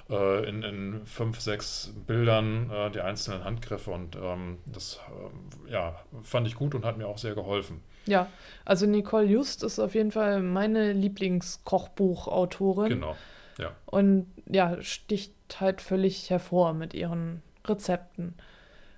äh, 0.09 0.47
in, 0.47 0.63
in 0.63 1.05
fünf, 1.05 1.39
sechs 1.39 1.93
Bildern, 2.07 2.69
äh, 2.71 2.91
die 2.91 3.01
einzelnen 3.01 3.43
Handgriffe. 3.43 3.91
Und 3.91 4.15
ähm, 4.15 4.57
das 4.65 4.99
ähm, 5.09 5.49
ja, 5.71 5.99
fand 6.23 6.47
ich 6.47 6.55
gut 6.55 6.75
und 6.75 6.85
hat 6.85 6.97
mir 6.97 7.07
auch 7.07 7.17
sehr 7.17 7.35
geholfen. 7.35 7.81
ja. 8.05 8.27
Also 8.65 8.85
Nicole 8.85 9.25
Just 9.25 9.63
ist 9.63 9.79
auf 9.79 9.95
jeden 9.95 10.11
Fall 10.11 10.41
meine 10.41 10.93
Lieblingskochbuchautorin. 10.93 12.89
Genau. 12.89 13.15
Ja. 13.57 13.71
Und 13.85 14.27
ja, 14.47 14.81
sticht 14.81 15.33
halt 15.59 15.81
völlig 15.81 16.29
hervor 16.29 16.73
mit 16.73 16.93
ihren 16.93 17.41
Rezepten. 17.65 18.35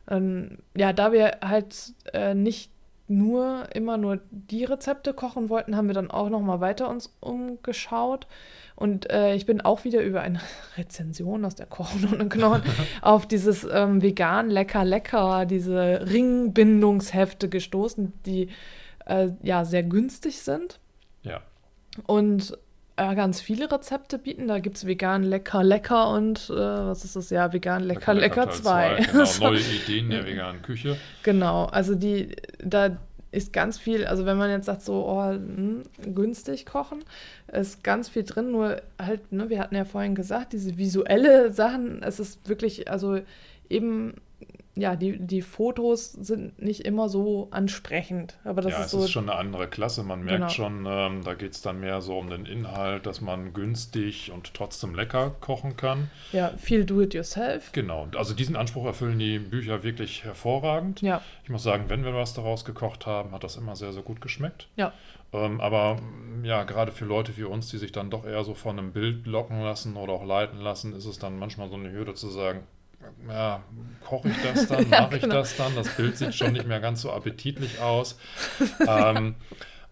Ähm, 0.10 0.60
ja, 0.76 0.94
da 0.94 1.12
wir 1.12 1.40
halt 1.42 1.94
äh, 2.14 2.36
nicht 2.36 2.70
nur 3.08 3.68
immer 3.74 3.98
nur 3.98 4.20
die 4.32 4.64
Rezepte 4.64 5.14
kochen 5.14 5.50
wollten, 5.50 5.76
haben 5.76 5.88
wir 5.88 5.94
dann 5.94 6.12
auch 6.12 6.30
noch 6.30 6.42
mal 6.42 6.62
weiter 6.62 6.90
uns 6.90 7.14
umgeschaut. 7.20 8.28
Und 8.76 9.10
äh, 9.12 9.36
ich 9.36 9.46
bin 9.46 9.62
auch 9.62 9.84
wieder 9.84 10.02
über 10.02 10.22
eine 10.22 10.40
Rezension 10.78 11.46
aus 11.46 11.56
der 11.56 11.66
Kochen 11.66 12.14
ohne 12.14 12.30
Knochen 12.30 12.64
auf 13.02 13.28
dieses 13.28 13.68
ähm, 13.72 14.02
vegan 14.02 14.50
lecker 14.50 14.86
lecker, 14.86 15.46
diese 15.46 16.06
Ringbindungshefte 16.10 17.50
gestoßen, 17.50 18.14
die 18.26 18.50
äh, 19.06 19.30
ja 19.42 19.66
sehr 19.66 19.84
günstig 19.84 20.42
sind. 20.42 20.80
Ja. 21.24 21.42
Und 22.08 22.58
äh, 22.96 23.16
ganz 23.16 23.42
viele 23.42 23.72
Rezepte 23.72 24.18
bieten. 24.18 24.48
Da 24.48 24.60
gibt 24.60 24.78
es 24.78 24.86
vegan 24.86 25.24
lecker 25.24 25.64
lecker 25.64 26.12
und 26.12 26.50
äh, 26.50 26.56
was 26.56 27.04
ist 27.04 27.16
das? 27.16 27.30
Ja, 27.30 27.52
vegan 27.52 27.84
lecker 27.84 28.14
lecker 28.14 28.50
2. 28.50 29.08
Genau, 29.12 29.26
neue 29.40 29.60
Ideen 29.60 30.10
der 30.10 30.26
veganen 30.26 30.62
Küche. 30.62 30.98
Genau, 31.24 31.66
also 31.66 31.96
die, 31.96 32.36
da 32.60 32.98
ist 33.32 33.52
ganz 33.52 33.80
viel, 33.80 34.06
also 34.06 34.26
wenn 34.26 34.38
man 34.38 34.52
jetzt 34.52 34.68
sagt, 34.68 34.84
so 34.84 35.08
oh, 35.08 35.32
hm, 35.32 35.82
günstig 36.14 36.68
kochen, 36.68 37.04
ist 37.52 37.84
ganz 37.84 38.10
viel 38.10 38.24
drin, 38.24 38.52
nur 38.52 38.82
halt, 39.02 39.32
ne, 39.32 39.50
wir 39.50 39.60
hatten 39.60 39.76
ja 39.76 39.86
vorhin 39.86 40.14
gesagt, 40.14 40.54
diese 40.54 40.78
visuelle 40.78 41.52
Sachen, 41.52 42.04
es 42.04 42.20
ist 42.20 42.48
wirklich, 42.48 42.92
also 42.92 43.20
eben 43.70 44.14
ja, 44.76 44.96
die, 44.96 45.20
die 45.20 45.42
Fotos 45.42 46.12
sind 46.14 46.60
nicht 46.62 46.82
immer 46.82 47.08
so 47.10 47.48
ansprechend. 47.52 48.38
Aber 48.44 48.62
das 48.62 48.72
ja, 48.72 48.80
ist 48.80 48.86
es 48.86 48.92
so. 48.92 49.04
ist 49.04 49.12
schon 49.12 49.30
eine 49.30 49.38
andere 49.38 49.68
Klasse. 49.68 50.04
Man 50.04 50.24
merkt 50.24 50.38
Genau. 50.40 50.50
schon, 50.50 50.86
ähm, 50.88 51.24
da 51.24 51.36
geht 51.36 51.52
es 51.54 51.62
dann 51.62 51.80
mehr 51.80 52.02
so 52.02 52.18
um 52.18 52.30
den 52.30 52.46
Inhalt, 52.46 53.06
dass 53.06 53.22
man 53.22 53.54
günstig 53.54 54.32
und 54.34 54.54
trotzdem 54.54 54.96
lecker 54.96 55.32
kochen 55.42 55.78
kann. 55.78 56.10
ja, 56.32 56.54
viel 56.58 56.86
do-it-yourself. 56.86 57.72
Genau, 57.72 58.08
also 58.16 58.34
diesen 58.34 58.56
Anspruch 58.56 58.86
erfüllen 58.86 59.20
die 59.20 59.38
Bücher 59.40 59.84
wirklich 59.84 60.24
hervorragend. 60.24 61.02
Ja, 61.02 61.22
Ich 61.44 61.50
muss 61.50 61.64
sagen, 61.64 61.86
wenn 61.90 62.04
wir 62.04 62.14
was 62.16 62.34
daraus 62.34 62.66
gekocht 62.66 63.06
haben, 63.06 63.32
hat 63.32 63.44
das 63.44 63.58
immer 63.58 63.76
sehr, 63.76 63.94
sehr 63.94 64.04
gut 64.04 64.22
geschmeckt. 64.22 64.68
ja, 64.76 64.92
Ähm, 65.34 65.62
aber 65.62 65.96
mm, 65.96 66.46
ja, 66.46 66.64
gerade 66.64 66.92
für 66.92 67.06
Leute 67.06 67.36
wie 67.38 67.44
uns, 67.44 67.70
die 67.70 67.78
sich 67.78 67.92
dann 67.92 68.10
doch 68.10 68.26
eher 68.26 68.44
so 68.44 68.54
von 68.54 68.78
einem 68.78 68.92
Bild 68.92 69.26
locken 69.28 69.62
lassen 69.62 69.96
oder 69.98 70.14
auch 70.14 70.26
leiten 70.26 70.60
lassen, 70.60 70.94
ist 70.94 71.06
es 71.06 71.18
dann 71.20 71.38
manchmal 71.40 71.70
so 71.70 71.76
eine 71.76 71.92
Hürde 71.92 72.14
zu 72.14 72.30
sagen, 72.30 72.62
ja, 73.28 73.64
koche 74.06 74.30
ich 74.30 74.38
das 74.42 74.68
dann, 74.68 74.90
Ja, 74.90 75.02
mache 75.02 75.16
ich 75.16 75.22
genau. 75.22 75.36
das 75.36 75.56
dann? 75.56 75.76
Das 75.76 75.90
Bild 75.96 76.18
sieht 76.18 76.36
schon 76.36 76.54
nicht 76.54 76.68
mehr 76.68 76.80
ganz 76.80 77.02
so 77.02 77.12
appetitlich 77.12 77.80
aus. 77.80 78.18
ähm, 78.88 79.36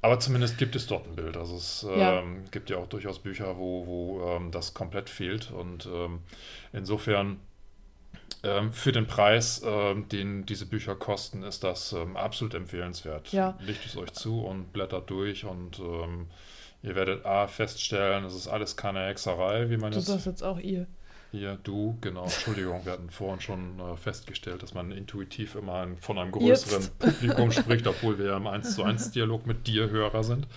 aber 0.02 0.20
zumindest 0.20 0.58
gibt 0.58 0.76
es 0.76 0.88
dort 0.88 1.08
ein 1.08 1.16
Bild. 1.16 1.38
Also 1.38 1.56
es 1.56 1.86
Ja. 1.96 2.20
ähm, 2.20 2.46
gibt 2.52 2.70
ja 2.70 2.78
auch 2.78 2.88
durchaus 2.88 3.20
Bücher, 3.20 3.58
wo, 3.58 3.86
wo 3.86 4.28
ähm, 4.30 4.52
das 4.52 4.74
komplett 4.74 5.10
fehlt. 5.10 5.52
Und 5.52 5.86
ähm, 5.86 6.20
insofern 6.74 7.40
ähm, 8.44 8.74
für 8.74 8.92
den 8.92 9.06
Preis, 9.06 9.62
ähm, 9.64 10.10
den 10.10 10.46
diese 10.48 10.66
Bücher 10.66 10.96
kosten, 10.96 11.44
ist 11.44 11.64
das 11.64 11.96
absolut 12.16 12.54
empfehlenswert. 12.56 13.32
Ja. 13.32 13.58
Legt 13.62 13.86
es 13.86 13.96
euch 13.96 14.12
zu 14.14 14.42
und 14.42 14.74
blättert 14.74 15.10
durch 15.10 15.46
und 15.46 15.80
ihr 16.84 16.96
werdet 16.96 17.26
A 17.28 17.46
feststellen, 17.48 18.26
es 18.26 18.34
ist 18.34 18.48
alles 18.48 18.76
keine 18.76 19.06
Hexerei, 19.06 19.70
wie 19.70 19.78
man 19.78 19.92
du 19.92 19.98
jetzt 20.00 20.08
sagst 20.08 20.26
jetzt 20.26 20.44
auch 20.44 20.58
ihr. 20.58 20.88
Hier, 21.32 21.58
du, 21.64 21.98
genau, 22.02 22.24
Entschuldigung, 22.24 22.84
wir 22.86 22.92
hatten 22.94 23.10
vorhin 23.10 23.40
schon 23.42 23.80
äh, 23.80 23.96
festgestellt, 23.98 24.62
dass 24.64 24.74
man 24.74 24.92
intuitiv 24.92 25.56
immer 25.56 25.76
ein, 25.84 25.98
von 25.98 26.18
einem 26.18 26.34
Jetzt. 26.42 26.70
größeren 26.70 26.90
Publikum 27.00 27.52
spricht, 27.52 27.88
obwohl 27.88 28.20
wir 28.20 28.36
im 28.36 28.48
1 28.48 28.76
zu 28.76 28.84
1 28.84 29.12
Dialog 29.12 29.46
mit 29.48 29.66
dir 29.68 29.90
Hörer 29.90 30.24
sind. 30.24 30.48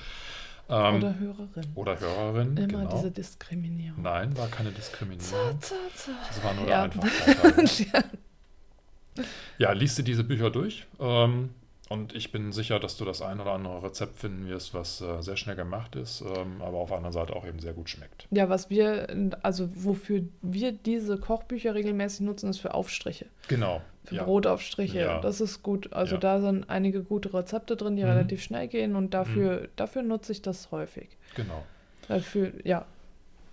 Ähm, 0.69 0.97
Oder 0.97 1.19
Hörerin. 1.19 1.66
oder 1.75 2.00
Hörerin, 2.00 2.57
Immer 2.57 2.66
genau. 2.66 2.97
diese 2.97 3.11
Diskriminierung. 3.11 4.00
Nein, 4.02 4.37
war 4.37 4.49
keine 4.49 4.71
Diskriminierung. 4.71 5.21
Za, 5.31 5.52
za, 5.61 5.75
za. 5.95 6.12
Das 6.26 6.43
war 6.43 6.54
nur 6.54 6.66
Ja. 6.66 6.88
der 6.88 7.02
Einfachheit. 7.02 7.78
ja. 7.93 9.25
Ja, 9.59 9.73
liest 9.73 9.99
dir 9.99 10.02
diese 10.02 10.25
Bücher 10.25 10.50
durch. 10.50 10.87
Ähm, 10.99 11.50
und 11.90 12.14
ich 12.14 12.32
bin 12.32 12.50
sicher, 12.52 12.80
dass 12.80 12.96
du 12.96 13.04
das 13.04 13.20
ein 13.22 13.40
oder 13.40 13.52
andere 13.52 13.82
Rezept 13.82 14.18
finden 14.18 14.48
wirst, 14.48 14.72
was 14.74 15.00
äh, 15.00 15.20
sehr 15.22 15.36
schnell 15.36 15.56
gemacht 15.56 15.96
ist, 15.96 16.22
ähm, 16.22 16.60
aber 16.62 16.78
auf 16.78 16.88
der 16.88 16.96
anderen 16.98 17.12
Seite 17.12 17.36
auch 17.36 17.46
eben 17.46 17.58
sehr 17.58 17.72
gut 17.74 17.90
schmeckt. 17.90 18.26
ja, 18.30 18.48
was 18.48 18.70
wir, 18.70 19.06
also 19.42 19.68
wofür 19.74 20.22
wir 20.42 20.72
diese 20.72 21.18
Kochbücher 21.18 21.74
regelmäßig 21.74 22.20
nutzen, 22.22 22.48
ist 22.50 22.58
für 22.58 22.72
Aufstriche. 22.74 23.26
Genau. 23.48 23.82
Für 24.04 24.16
ja. 24.16 24.24
Brotaufstriche. 24.24 24.98
Ja. 25.00 25.20
Das 25.20 25.40
ist 25.40 25.62
gut. 25.62 25.92
Also 25.92 26.14
Ja. 26.16 26.20
da 26.20 26.40
sind 26.40 26.68
einige 26.68 27.02
gute 27.02 27.32
Rezepte 27.32 27.74
drin, 27.76 27.96
die 27.96 28.02
Mhm. 28.02 28.08
relativ 28.10 28.42
schnell 28.42 28.68
gehen 28.68 28.96
und 28.96 29.14
dafür, 29.14 29.68
dafür 29.76 30.02
nutze 30.02 30.32
ich 30.32 30.42
das 30.42 30.70
häufig. 30.70 31.08
Genau. 31.36 31.64
Dafür, 32.08 32.52
ja. 32.64 32.84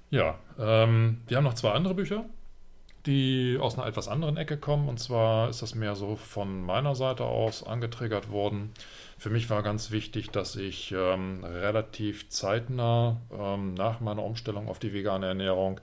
Ja, 0.09 0.37
ähm, 0.59 1.21
wir 1.27 1.37
haben 1.37 1.45
noch 1.45 1.53
zwei 1.53 1.71
andere 1.71 1.93
Bücher, 1.93 2.25
die 3.05 3.57
aus 3.59 3.77
einer 3.77 3.87
etwas 3.87 4.07
anderen 4.07 4.37
Ecke 4.37 4.57
kommen. 4.57 4.87
Und 4.87 4.99
zwar 4.99 5.49
ist 5.49 5.61
das 5.61 5.75
mehr 5.75 5.95
so 5.95 6.15
von 6.15 6.63
meiner 6.63 6.95
Seite 6.95 7.25
aus 7.25 7.63
angetriggert 7.63 8.29
worden. 8.31 8.71
Für 9.17 9.29
mich 9.29 9.49
war 9.49 9.63
ganz 9.63 9.91
wichtig, 9.91 10.29
dass 10.31 10.55
ich 10.55 10.91
ähm, 10.91 11.43
relativ 11.43 12.29
zeitnah 12.29 13.17
ähm, 13.31 13.73
nach 13.73 13.99
meiner 13.99 14.23
Umstellung 14.23 14.67
auf 14.67 14.79
die 14.79 14.93
vegane 14.93 15.27
Ernährung 15.27 15.79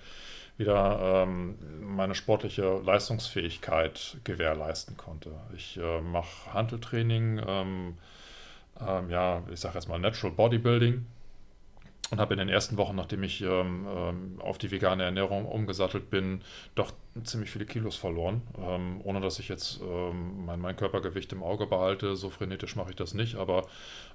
wieder 0.56 1.24
ähm, 1.24 1.56
meine 1.80 2.16
sportliche 2.16 2.80
Leistungsfähigkeit 2.84 4.16
gewährleisten 4.24 4.96
konnte. 4.96 5.30
Ich 5.56 5.78
äh, 5.78 6.00
mache 6.00 6.52
Handeltraining, 6.52 7.40
ähm, 7.46 7.98
ähm, 8.80 9.10
ja, 9.10 9.42
ich 9.52 9.60
sage 9.60 9.76
jetzt 9.76 9.88
mal 9.88 10.00
Natural 10.00 10.34
Bodybuilding 10.34 11.06
und 12.10 12.20
habe 12.20 12.32
in 12.34 12.38
den 12.38 12.48
ersten 12.48 12.76
Wochen, 12.78 12.96
nachdem 12.96 13.22
ich 13.22 13.42
ähm, 13.42 13.86
ähm, 13.94 14.40
auf 14.40 14.56
die 14.58 14.70
vegane 14.70 15.02
Ernährung 15.04 15.44
umgesattelt 15.44 16.08
bin, 16.10 16.42
doch 16.74 16.92
ziemlich 17.24 17.50
viele 17.50 17.66
Kilos 17.66 17.96
verloren, 17.96 18.42
ähm, 18.58 19.00
ohne 19.04 19.20
dass 19.20 19.38
ich 19.38 19.48
jetzt 19.48 19.80
ähm, 19.82 20.46
mein, 20.46 20.60
mein 20.60 20.76
Körpergewicht 20.76 21.32
im 21.32 21.42
Auge 21.42 21.66
behalte. 21.66 22.16
So 22.16 22.30
frenetisch 22.30 22.76
mache 22.76 22.90
ich 22.90 22.96
das 22.96 23.12
nicht, 23.12 23.34
aber 23.34 23.66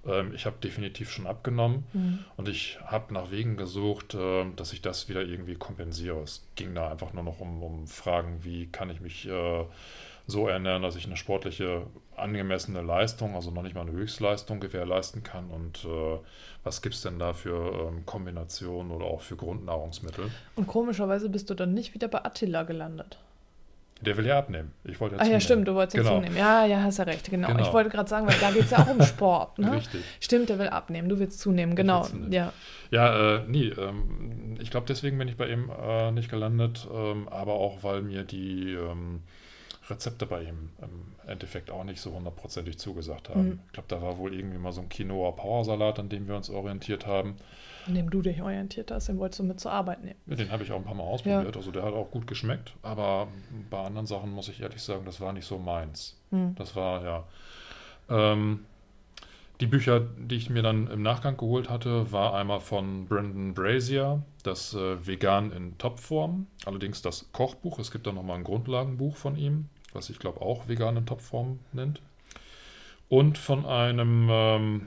ähm, 0.08 0.34
ich 0.34 0.46
habe 0.46 0.56
definitiv 0.64 1.12
schon 1.12 1.28
abgenommen 1.28 1.84
Mhm. 1.94 2.20
und 2.38 2.48
ich 2.50 2.80
habe 2.86 3.14
nach 3.14 3.30
Wegen 3.30 3.58
gesucht, 3.58 4.16
ähm, 4.20 4.56
dass 4.56 4.74
ich 4.74 4.82
das 4.82 5.08
wieder 5.10 5.22
irgendwie 5.22 5.56
kompensiere. 5.56 6.22
Es 6.22 6.48
ging 6.56 6.74
da 6.74 6.90
einfach 6.90 7.14
nur 7.14 7.24
noch 7.24 7.40
um, 7.40 7.62
um 7.62 7.88
Fragen, 7.88 8.44
wie 8.44 8.68
kann 8.68 8.90
ich 8.90 9.02
mich 9.02 9.28
äh, 9.28 9.66
so 10.26 10.48
ernähren, 10.48 10.82
dass 10.82 10.96
ich 10.96 11.06
eine 11.06 11.18
sportliche 11.18 11.86
angemessene 12.18 12.82
Leistung, 12.82 13.36
also 13.36 13.52
noch 13.52 13.62
nicht 13.64 13.76
mal 13.76 13.82
eine 13.82 13.92
Höchstleistung 13.92 14.60
gewährleisten 14.60 15.24
kann 15.24 15.50
und 15.50 15.86
äh, 15.86 16.18
was 16.64 16.82
gibt 16.82 16.96
es 16.96 17.02
denn 17.02 17.20
da 17.20 17.34
für 17.34 17.88
ähm, 17.90 18.06
Kombinationen 18.06 18.92
oder 18.92 19.06
auch 19.06 19.22
für 19.22 19.36
Grundnahrungsmittel? 19.36 20.30
Und 20.56 20.68
komischerweise 20.68 21.30
bist 21.30 21.50
du 21.50 21.54
dann 21.54 21.74
nicht 21.74 21.94
wieder 21.94 22.08
bei 22.08 22.24
Attila 22.24 22.64
gelandet. 22.64 23.20
Der 24.02 24.18
will 24.18 24.26
ja 24.26 24.38
abnehmen. 24.38 24.74
Ich 24.84 25.00
wollte 25.00 25.16
ja 25.16 25.22
Ah 25.22 25.24
ja, 25.24 25.26
zunehmen. 25.28 25.42
stimmt, 25.42 25.68
du 25.70 25.76
wolltest 25.76 25.96
ja 25.96 26.04
Genau. 26.04 26.16
zunehmen. 26.16 26.36
Ja, 26.38 26.66
ja, 26.66 26.82
hast 26.84 26.98
ja 26.98 27.06
recht, 27.06 27.30
genau. 27.30 27.48
Genau. 27.48 27.62
Ich 27.64 27.72
wollte 27.72 27.90
gerade 27.90 28.10
sagen, 28.10 28.28
weil 28.28 28.36
da 28.40 28.52
geht 28.52 28.64
es 28.66 28.72
ja 28.72 28.80
auch 28.80 28.88
um 28.90 29.02
Sport, 29.06 29.60
ne? 29.60 29.74
Richtig. 29.78 30.02
Stimmt, 30.20 30.50
der 30.50 30.60
will 30.60 30.68
abnehmen, 30.68 31.08
du 31.08 31.20
willst 31.20 31.40
zunehmen, 31.40 31.74
genau. 31.76 32.04
zunehmen. 32.04 32.32
Ja. 32.34 32.52
Ja, 32.92 33.36
äh, 33.38 33.44
nee, 33.48 33.68
ähm, 33.70 34.58
ich 34.62 34.72
glaube, 34.72 34.86
deswegen 34.90 35.18
bin 35.18 35.28
ich 35.30 35.38
bei 35.38 35.48
ihm 35.48 35.70
äh, 35.70 36.12
nicht 36.12 36.30
gelandet, 36.30 36.86
ähm, 36.94 37.30
aber 37.30 37.54
auch, 37.54 37.84
weil 37.84 38.02
mir 38.02 38.24
die 38.24 38.74
ähm, 38.74 39.22
Rezepte 39.90 40.26
bei 40.26 40.44
ihm 40.44 40.70
im 40.82 41.30
Endeffekt 41.30 41.70
auch 41.70 41.84
nicht 41.84 42.00
so 42.00 42.14
hundertprozentig 42.14 42.78
zugesagt 42.78 43.30
haben. 43.30 43.46
Mhm. 43.46 43.60
Ich 43.68 43.74
glaube, 43.74 43.88
da 43.90 44.02
war 44.02 44.18
wohl 44.18 44.34
irgendwie 44.34 44.58
mal 44.58 44.72
so 44.72 44.82
ein 44.82 44.90
Quinoa-Powersalat, 44.90 46.00
an 46.00 46.10
dem 46.10 46.28
wir 46.28 46.36
uns 46.36 46.50
orientiert 46.50 47.06
haben. 47.06 47.36
An 47.88 47.96
dem 47.96 48.10
du 48.10 48.22
dich 48.22 48.42
orientiert 48.42 48.92
hast, 48.92 49.10
den 49.10 49.18
wolltest 49.18 49.40
du 49.40 49.44
mit 49.44 49.60
zur 49.60 49.72
Arbeit 49.72 50.04
nehmen. 50.04 50.20
Den 50.26 50.52
habe 50.52 50.64
ich 50.64 50.72
auch 50.72 50.78
ein 50.78 50.86
paar 50.86 50.96
Mal 50.96 51.04
ausprobiert, 51.04 51.58
also 51.58 51.72
der 51.72 51.84
hat 51.84 51.94
auch 51.94 52.12
gut 52.12 52.28
geschmeckt, 52.28 52.74
aber 52.82 53.28
bei 53.70 53.84
anderen 53.84 54.08
Sachen 54.08 54.32
muss 54.32 54.48
ich 54.48 54.62
ehrlich 54.62 54.82
sagen, 54.82 55.04
das 55.06 55.20
war 55.20 55.34
nicht 55.34 55.46
so 55.46 55.58
meins. 55.58 56.18
Hm. 56.32 56.56
Das 56.56 56.76
war 56.76 57.04
ja. 57.04 57.24
Ähm, 58.10 58.66
die 59.64 59.68
Bücher, 59.68 60.02
die 60.02 60.36
ich 60.36 60.50
mir 60.50 60.62
dann 60.62 60.88
im 60.88 61.02
Nachgang 61.02 61.38
geholt 61.38 61.70
hatte, 61.70 62.12
war 62.12 62.34
einmal 62.34 62.60
von 62.60 63.06
Brendan 63.06 63.54
Brazier, 63.54 64.22
das 64.44 64.74
äh, 64.74 65.08
Vegan 65.08 65.54
in 65.54 65.78
Topform. 65.78 66.48
Allerdings 66.66 67.02
das 67.02 67.30
Kochbuch. 67.32 67.80
Es 67.80 67.90
gibt 67.90 68.06
da 68.06 68.12
nochmal 68.12 68.40
ein 68.40 68.44
Grundlagenbuch 68.44 69.16
von 69.16 69.38
ihm, 69.38 69.70
was 69.94 70.10
ich 70.10 70.20
glaube 70.20 70.42
auch 70.42 70.68
Vegan 70.68 70.98
in 70.98 71.06
Topform 71.06 71.60
nennt. 71.72 72.02
Und 73.14 73.38
von 73.38 73.64
einem 73.68 74.28
ähm, 74.32 74.82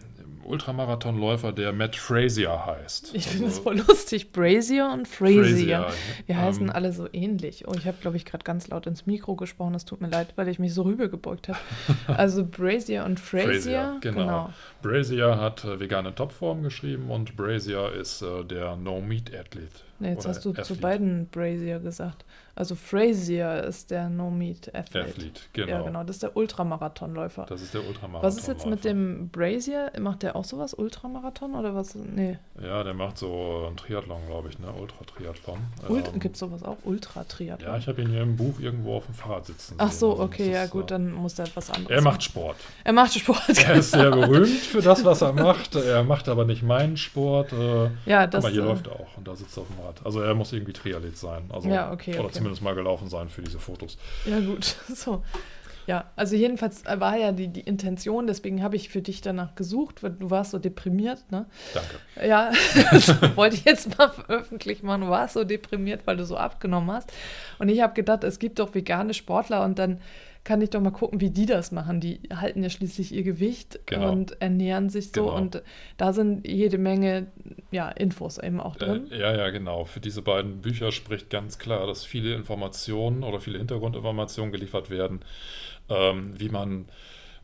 Ultramarathonläufer, 0.44 1.52
der 1.52 1.72
Matt 1.72 1.94
Frazier 1.94 2.66
heißt. 2.66 3.14
Ich 3.14 3.28
finde 3.28 3.44
Also 3.44 3.56
das 3.56 3.62
voll 3.62 3.78
lustig. 3.86 4.32
Brazier 4.32 4.90
und 4.92 5.06
Frazier. 5.06 5.92
Wir 6.26 6.34
ähm, 6.34 6.40
heißen 6.40 6.70
alle 6.70 6.92
so 6.92 7.06
ähnlich. 7.12 7.68
Oh, 7.68 7.74
ich 7.78 7.86
habe, 7.86 7.98
glaube 8.00 8.16
ich, 8.16 8.24
gerade 8.24 8.42
ganz 8.42 8.66
laut 8.66 8.88
ins 8.88 9.06
Mikro 9.06 9.36
gesprochen. 9.36 9.74
Das 9.74 9.84
tut 9.84 10.00
mir 10.00 10.08
leid, 10.08 10.32
weil 10.34 10.48
ich 10.48 10.58
mich 10.58 10.74
so 10.74 10.82
rübergebeugt 10.82 11.46
habe. 11.46 11.58
Also 12.08 12.44
Brazier 12.44 13.04
und 13.04 13.20
Frazier. 13.20 13.52
Frazier, 13.52 13.96
genau. 14.00 14.18
genau. 14.18 14.50
Brazier 14.82 15.38
hat 15.38 15.64
äh, 15.64 15.78
vegane 15.78 16.12
Topform 16.12 16.64
geschrieben 16.64 17.12
und 17.12 17.36
Brazier 17.36 17.92
ist 17.92 18.22
äh, 18.22 18.42
der 18.42 18.74
No-Meat-Athlet. 18.74 19.84
Nee, 19.98 20.10
jetzt 20.10 20.26
hast 20.26 20.44
du 20.44 20.52
zu 20.52 20.60
Athlete. 20.60 20.80
beiden 20.80 21.28
Brazier 21.28 21.78
gesagt. 21.80 22.24
Also 22.54 22.74
Frazier 22.74 23.64
ist 23.64 23.90
der 23.90 24.08
No-Meat-Athlete. 24.08 25.10
Athlete, 25.10 25.40
genau. 25.52 25.68
Ja, 25.68 25.82
genau. 25.82 26.04
Das 26.04 26.16
ist 26.16 26.22
der 26.22 26.34
Ultramarathonläufer. 26.36 27.44
Das 27.46 27.60
ist 27.60 27.74
der 27.74 27.86
Ultramarathon. 27.86 28.26
Was 28.26 28.38
ist 28.38 28.48
jetzt 28.48 28.66
mit 28.66 28.82
dem 28.84 29.28
Brazier? 29.28 29.92
Macht 30.00 30.22
der 30.22 30.36
auch 30.36 30.44
sowas? 30.44 30.72
Ultramarathon 30.72 31.54
oder 31.54 31.74
was? 31.74 31.94
Nee. 31.94 32.38
Ja, 32.62 32.82
der 32.82 32.94
macht 32.94 33.18
so 33.18 33.64
einen 33.66 33.76
Triathlon, 33.76 34.22
glaube 34.26 34.48
ich, 34.48 34.58
ne? 34.58 34.68
Ultra-Triathlon. 34.72 35.58
Ult 35.88 36.08
Ähm, 36.14 36.18
Gibt 36.18 36.36
es 36.36 36.40
sowas 36.40 36.62
auch? 36.62 36.78
Ultra-Triathlon? 36.84 37.72
Ja, 37.72 37.76
ich 37.78 37.88
habe 37.88 38.00
ihn 38.00 38.08
hier 38.08 38.22
im 38.22 38.36
Buch 38.36 38.58
irgendwo 38.58 38.96
auf 38.96 39.04
dem 39.04 39.14
Fahrrad 39.14 39.44
sitzen 39.44 39.74
Ach 39.76 39.92
so, 39.92 40.12
Also 40.12 40.22
okay, 40.24 40.50
ja 40.50 40.66
gut, 40.66 40.84
äh, 40.84 40.94
dann 40.94 41.12
muss 41.12 41.34
der 41.34 41.44
etwas 41.44 41.70
anderes 41.70 41.90
Er 41.90 42.02
macht. 42.02 42.22
Sport. 42.22 42.56
Er 42.84 42.92
macht 42.94 43.12
Sport. 43.12 43.66
Er 43.66 43.74
ist 43.74 43.90
sehr 43.90 44.10
berühmt 44.10 44.48
für 44.48 44.80
das, 44.80 45.04
was 45.04 45.20
er 45.20 45.34
macht. 45.34 45.74
Er 45.74 46.04
macht 46.04 46.26
aber 46.28 46.46
nicht 46.46 46.62
meinen 46.62 46.96
Sport. 46.96 47.52
Äh, 47.52 47.90
ja, 48.06 48.26
das 48.26 48.44
aber 48.44 48.52
hier 48.52 48.62
äh, 48.62 48.66
läuft 48.66 48.86
er 48.86 48.94
auch 48.94 49.16
und 49.18 49.28
da 49.28 49.36
sitzt 49.36 49.58
er 49.58 49.60
auf 49.62 49.68
dem 49.68 49.84
Rad. 49.84 49.85
Also 50.04 50.20
er 50.20 50.34
muss 50.34 50.52
irgendwie 50.52 50.72
Triathlet 50.72 51.16
sein. 51.16 51.44
Also, 51.50 51.68
Ja, 51.68 51.92
okay, 51.92 52.14
Oder 52.14 52.24
okay. 52.24 52.34
zumindest 52.34 52.62
mal 52.62 52.74
gelaufen 52.74 53.08
sein 53.08 53.28
für 53.28 53.42
diese 53.42 53.58
Fotos. 53.58 53.98
Ja, 54.24 54.40
gut. 54.40 54.76
So. 54.94 55.22
Ja, 55.86 56.10
also 56.16 56.34
jedenfalls 56.34 56.84
war 56.84 57.16
ja 57.16 57.30
die, 57.30 57.46
die 57.46 57.60
Intention, 57.60 58.26
deswegen 58.26 58.60
habe 58.60 58.74
ich 58.74 58.88
für 58.88 59.02
dich 59.02 59.20
danach 59.20 59.54
gesucht, 59.54 60.02
weil 60.02 60.10
du 60.10 60.30
warst 60.30 60.50
so 60.50 60.58
deprimiert, 60.58 61.30
ne? 61.30 61.46
Danke. 61.74 62.28
Ja, 62.28 62.50
das 62.90 63.36
wollte 63.36 63.54
ich 63.54 63.64
jetzt 63.64 63.96
mal 63.96 64.10
öffentlich 64.26 64.82
machen. 64.82 65.02
Du 65.02 65.10
warst 65.10 65.34
so 65.34 65.44
deprimiert, 65.44 66.04
weil 66.04 66.16
du 66.16 66.24
so 66.24 66.36
abgenommen 66.36 66.90
hast. 66.90 67.12
Und 67.60 67.68
ich 67.68 67.82
habe 67.82 67.94
gedacht, 67.94 68.24
es 68.24 68.40
gibt 68.40 68.58
doch 68.58 68.74
vegane 68.74 69.14
Sportler 69.14 69.64
und 69.64 69.78
dann 69.78 70.00
kann 70.46 70.62
ich 70.62 70.70
doch 70.70 70.80
mal 70.80 70.92
gucken, 70.92 71.20
wie 71.20 71.30
die 71.30 71.44
das 71.44 71.72
machen. 71.72 72.00
Die 72.00 72.20
halten 72.32 72.62
ja 72.62 72.70
schließlich 72.70 73.12
ihr 73.12 73.24
Gewicht 73.24 73.80
Genau. 73.86 74.12
und 74.12 74.40
ernähren 74.40 74.88
sich 74.88 75.10
so. 75.10 75.24
Genau. 75.24 75.36
Und 75.36 75.62
da 75.96 76.12
sind 76.12 76.46
jede 76.46 76.78
Menge 76.78 77.26
ja, 77.72 77.88
Infos 77.90 78.38
eben 78.38 78.60
auch 78.60 78.76
drin. 78.76 79.10
Äh, 79.10 79.18
ja, 79.18 79.36
ja, 79.36 79.50
genau. 79.50 79.84
Für 79.86 79.98
diese 79.98 80.22
beiden 80.22 80.60
Bücher 80.60 80.92
spricht 80.92 81.30
ganz 81.30 81.58
klar, 81.58 81.88
dass 81.88 82.04
viele 82.04 82.32
Informationen 82.36 83.24
oder 83.24 83.40
viele 83.40 83.58
Hintergrundinformationen 83.58 84.52
geliefert 84.52 84.88
werden, 84.88 85.20
ähm, 85.88 86.38
wie 86.38 86.48
man 86.48 86.86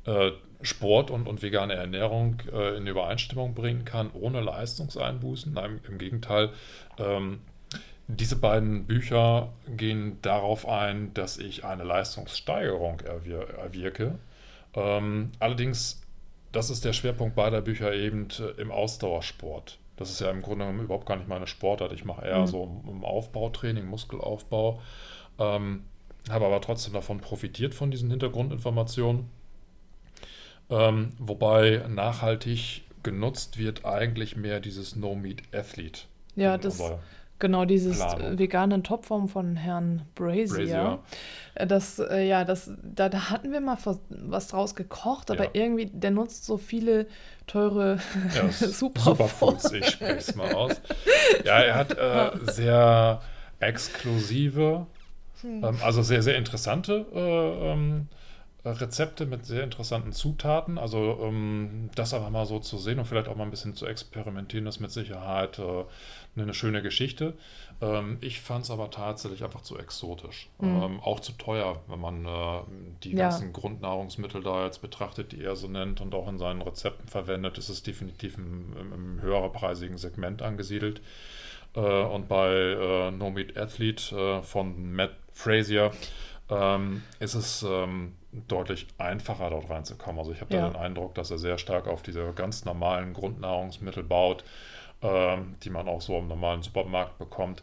äh, 0.07 0.31
Sport 0.63 1.11
und, 1.11 1.27
und 1.27 1.43
vegane 1.43 1.75
Ernährung 1.75 2.37
äh, 2.53 2.77
in 2.77 2.87
Übereinstimmung 2.87 3.55
bringen 3.55 3.85
kann, 3.85 4.11
ohne 4.13 4.41
Leistungseinbußen. 4.41 5.53
Nein, 5.53 5.81
im 5.89 5.99
Gegenteil. 5.99 6.51
Ähm, 6.99 7.41
diese 8.09 8.37
beiden 8.37 8.87
Bücher 8.87 9.53
gehen 9.69 10.19
darauf 10.23 10.69
ein, 10.69 11.15
dass 11.15 11.39
ich 11.39 11.65
eine 11.65 11.85
Leistungssteigerung 11.85 13.01
erwir 13.01 13.49
erwirke. 13.59 14.19
Ähm, 14.75 15.33
allerdings, 15.39 16.03
das 16.53 16.71
ist 16.71 16.85
der 16.85 16.93
Schwerpunkt 16.93 17.35
beider 17.37 17.61
Bücher 17.63 17.93
eben 17.95 18.29
äh, 18.39 18.61
im 18.61 18.71
Ausdauersport. 18.71 19.79
Das 19.97 20.11
ist 20.11 20.21
ja 20.21 20.31
im 20.31 20.43
Grunde 20.43 20.65
genommen 20.65 20.85
überhaupt 20.85 21.07
gar 21.07 21.17
nicht 21.17 21.29
meine 21.29 21.47
Sportart. 21.47 21.93
Ich 21.93 22.05
mache 22.05 22.27
eher 22.27 22.41
Mhm. 22.41 22.47
so 22.47 22.83
im 22.89 23.05
Aufbautraining, 23.05 23.87
Muskelaufbau. 23.87 24.81
Ähm, 25.39 25.85
habe 26.31 26.47
aber 26.47 26.61
trotzdem 26.61 26.93
davon 26.95 27.21
profitiert 27.21 27.75
von 27.75 27.91
diesen 27.91 28.11
Hintergrundinformationen. 28.11 29.29
Ähm, 30.71 31.11
wobei 31.19 31.85
nachhaltig 31.89 32.83
genutzt 33.03 33.59
wird 33.59 33.85
eigentlich 33.85 34.37
mehr 34.37 34.61
dieses 34.61 34.97
No-Meat-Athlete. 34.97 36.03
Ja, 36.37 36.55
in 36.55 36.61
das, 36.61 36.81
unserer 36.81 37.01
genau, 37.43 37.67
dieses 37.67 38.01
äh, 38.01 38.39
vegane 38.39 38.83
Topform 38.83 39.29
von 39.29 39.57
Herrn 39.57 40.03
Brazier. 40.15 40.49
Brazier. 40.57 40.99
Äh, 41.55 41.67
Das, 41.67 41.99
äh, 41.99 42.27
ja, 42.27 42.45
das, 42.45 42.71
da, 42.83 43.11
da 43.11 43.29
hatten 43.29 43.53
wir 43.53 43.61
mal 43.61 43.77
was, 44.09 44.49
draus 44.49 44.75
gekocht, 44.75 45.31
aber 45.31 45.45
Ja. 45.45 45.51
irgendwie, 45.53 45.87
der 45.87 46.11
nutzt 46.13 46.47
so 46.47 46.57
viele 46.57 47.07
teure 47.47 47.99
Ja, 48.35 48.49
Superfoods. 48.51 49.05
Superfoods, 49.05 49.73
ich 49.73 49.87
spreche 49.91 50.19
es 50.19 50.35
mal 50.35 50.53
aus. 50.55 50.81
Ja, 51.45 51.59
er 51.61 51.75
hat 51.75 51.99
äh, 51.99 52.39
sehr 52.47 53.21
exklusive, 53.61 54.87
Hm. 55.43 55.65
ähm, 55.65 55.77
also 55.83 56.03
sehr, 56.03 56.23
sehr 56.23 56.37
interessante 56.37 57.05
äh, 57.13 57.73
ähm, 57.73 58.09
Rezepte 58.65 59.27
mit 59.27 59.45
sehr 59.45 59.65
interessanten 59.65 60.13
Zutaten. 60.13 60.79
Also 60.79 61.19
ähm, 61.23 61.91
das 61.97 62.15
einfach 62.15 62.31
mal 62.31 62.47
so 62.47 62.61
zu 62.61 62.79
sehen 62.79 62.99
und 63.01 63.07
vielleicht 63.07 63.29
auch 63.29 63.35
mal 63.35 63.45
ein 63.45 63.51
bisschen 63.51 63.75
zu 63.75 63.87
experimentieren, 63.87 64.67
ist 64.69 64.79
mit 64.79 64.93
Sicherheit 64.93 65.59
äh, 65.59 65.85
eine 66.41 66.55
schöne 66.55 66.81
Geschichte. 66.81 67.35
Ähm, 67.81 68.19
ich 68.21 68.41
fand 68.41 68.65
es 68.65 68.71
aber 68.71 68.91
tatsächlich 68.91 69.43
einfach 69.43 69.63
zu 69.63 69.77
exotisch. 69.79 70.49
Mhm. 70.61 70.83
Ähm, 70.83 71.01
auch 71.01 71.19
zu 71.19 71.33
teuer, 71.33 71.83
wenn 71.89 71.99
man 72.01 72.25
äh, 72.25 72.61
die 73.03 73.11
Ja. 73.13 73.31
ganzen 73.31 73.53
Grundnahrungsmittel 73.53 74.43
da 74.43 74.65
jetzt 74.65 74.81
betrachtet, 74.81 75.33
die 75.33 75.43
er 75.43 75.57
so 75.57 75.67
nennt 75.67 76.01
und 76.01 76.15
auch 76.15 76.29
in 76.29 76.39
seinen 76.39 76.63
Rezepten 76.63 77.09
verwendet, 77.09 77.59
ist 77.59 77.69
es 77.69 77.83
definitiv 77.83 78.39
im, 78.39 78.77
im, 78.81 78.93
im 78.93 79.23
höherpreisigen 79.23 79.99
Segment 79.99 80.41
angesiedelt. 80.41 81.01
Äh, 81.75 81.81
und 81.81 82.29
bei 82.29 82.53
äh, 82.53 83.11
No 83.11 83.31
Meat 83.31 83.57
Athlete 83.57 84.15
äh, 84.17 84.43
von 84.43 84.93
Matt 84.93 85.13
Frazier 85.33 85.91
ähm, 86.53 87.03
ist 87.21 87.35
es 87.35 87.63
ähm, 87.63 88.15
deutlich 88.49 88.87
einfacher, 88.99 89.51
dort 89.51 89.69
reinzukommen. 89.71 90.19
Also 90.19 90.33
ich 90.33 90.41
habe 90.41 90.55
Ja. 90.55 90.63
da 90.63 90.69
den 90.71 90.77
Eindruck, 90.77 91.15
dass 91.15 91.31
er 91.31 91.39
sehr 91.39 91.59
stark 91.59 91.87
auf 91.89 92.03
diese 92.03 92.33
ganz 92.33 92.65
normalen 92.65 93.13
Grundnahrungsmittel 93.13 94.03
baut, 94.03 94.45
ähm, 95.03 95.55
die 95.63 95.71
man 95.71 95.89
auch 95.89 96.01
so 96.01 96.19
im 96.19 96.29
normalen 96.29 96.63
Supermarkt 96.63 97.19
bekommt. 97.19 97.63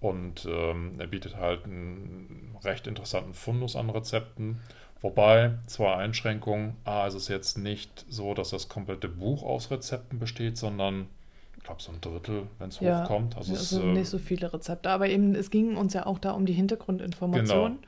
Und 0.00 0.46
ähm, 0.46 0.92
er 0.98 1.06
bietet 1.06 1.36
halt 1.36 1.64
einen 1.64 2.56
recht 2.62 2.86
interessanten 2.86 3.32
Fundus 3.34 3.74
an 3.74 3.88
Rezepten. 3.90 4.60
Wobei, 5.00 5.52
zwei 5.66 5.94
Einschränkungen. 5.96 6.76
A, 6.84 7.06
ist 7.06 7.14
es 7.14 7.28
jetzt 7.28 7.58
nicht 7.58 8.04
so, 8.08 8.34
dass 8.34 8.50
das 8.50 8.68
komplette 8.68 9.08
Buch 9.08 9.42
aus 9.42 9.70
Rezepten 9.70 10.18
besteht, 10.18 10.56
sondern 10.56 11.08
ich 11.56 11.64
glaube 11.64 11.82
so 11.82 11.92
ein 11.92 12.00
Drittel, 12.00 12.46
wenn 12.58 12.68
es 12.68 12.80
Ja, 12.80 13.02
hochkommt. 13.02 13.36
Also 13.36 13.52
es 13.54 13.62
es, 13.62 13.70
sind 13.70 13.82
äh, 13.90 13.92
nicht 13.92 14.08
so 14.08 14.18
viele 14.18 14.52
Rezepte, 14.52 14.90
aber 14.90 15.08
eben, 15.08 15.34
es 15.34 15.50
ging 15.50 15.76
uns 15.76 15.94
ja 15.94 16.06
auch 16.06 16.18
da 16.18 16.32
um 16.32 16.46
die 16.46 16.52
Hintergrundinformation. 16.52 17.72
Genau. 17.72 17.78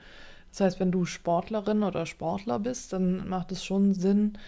Das 0.57 0.61
heißt, 0.63 0.81
wenn 0.81 0.91
du 0.91 1.05
Sportlerin 1.05 1.83
oder 1.83 2.07
Sportler 2.07 2.59
bist, 2.59 2.95
dann 2.95 3.29
macht 3.29 3.53
es 3.53 3.63
schon 3.63 3.93
Sinn, 3.93 4.39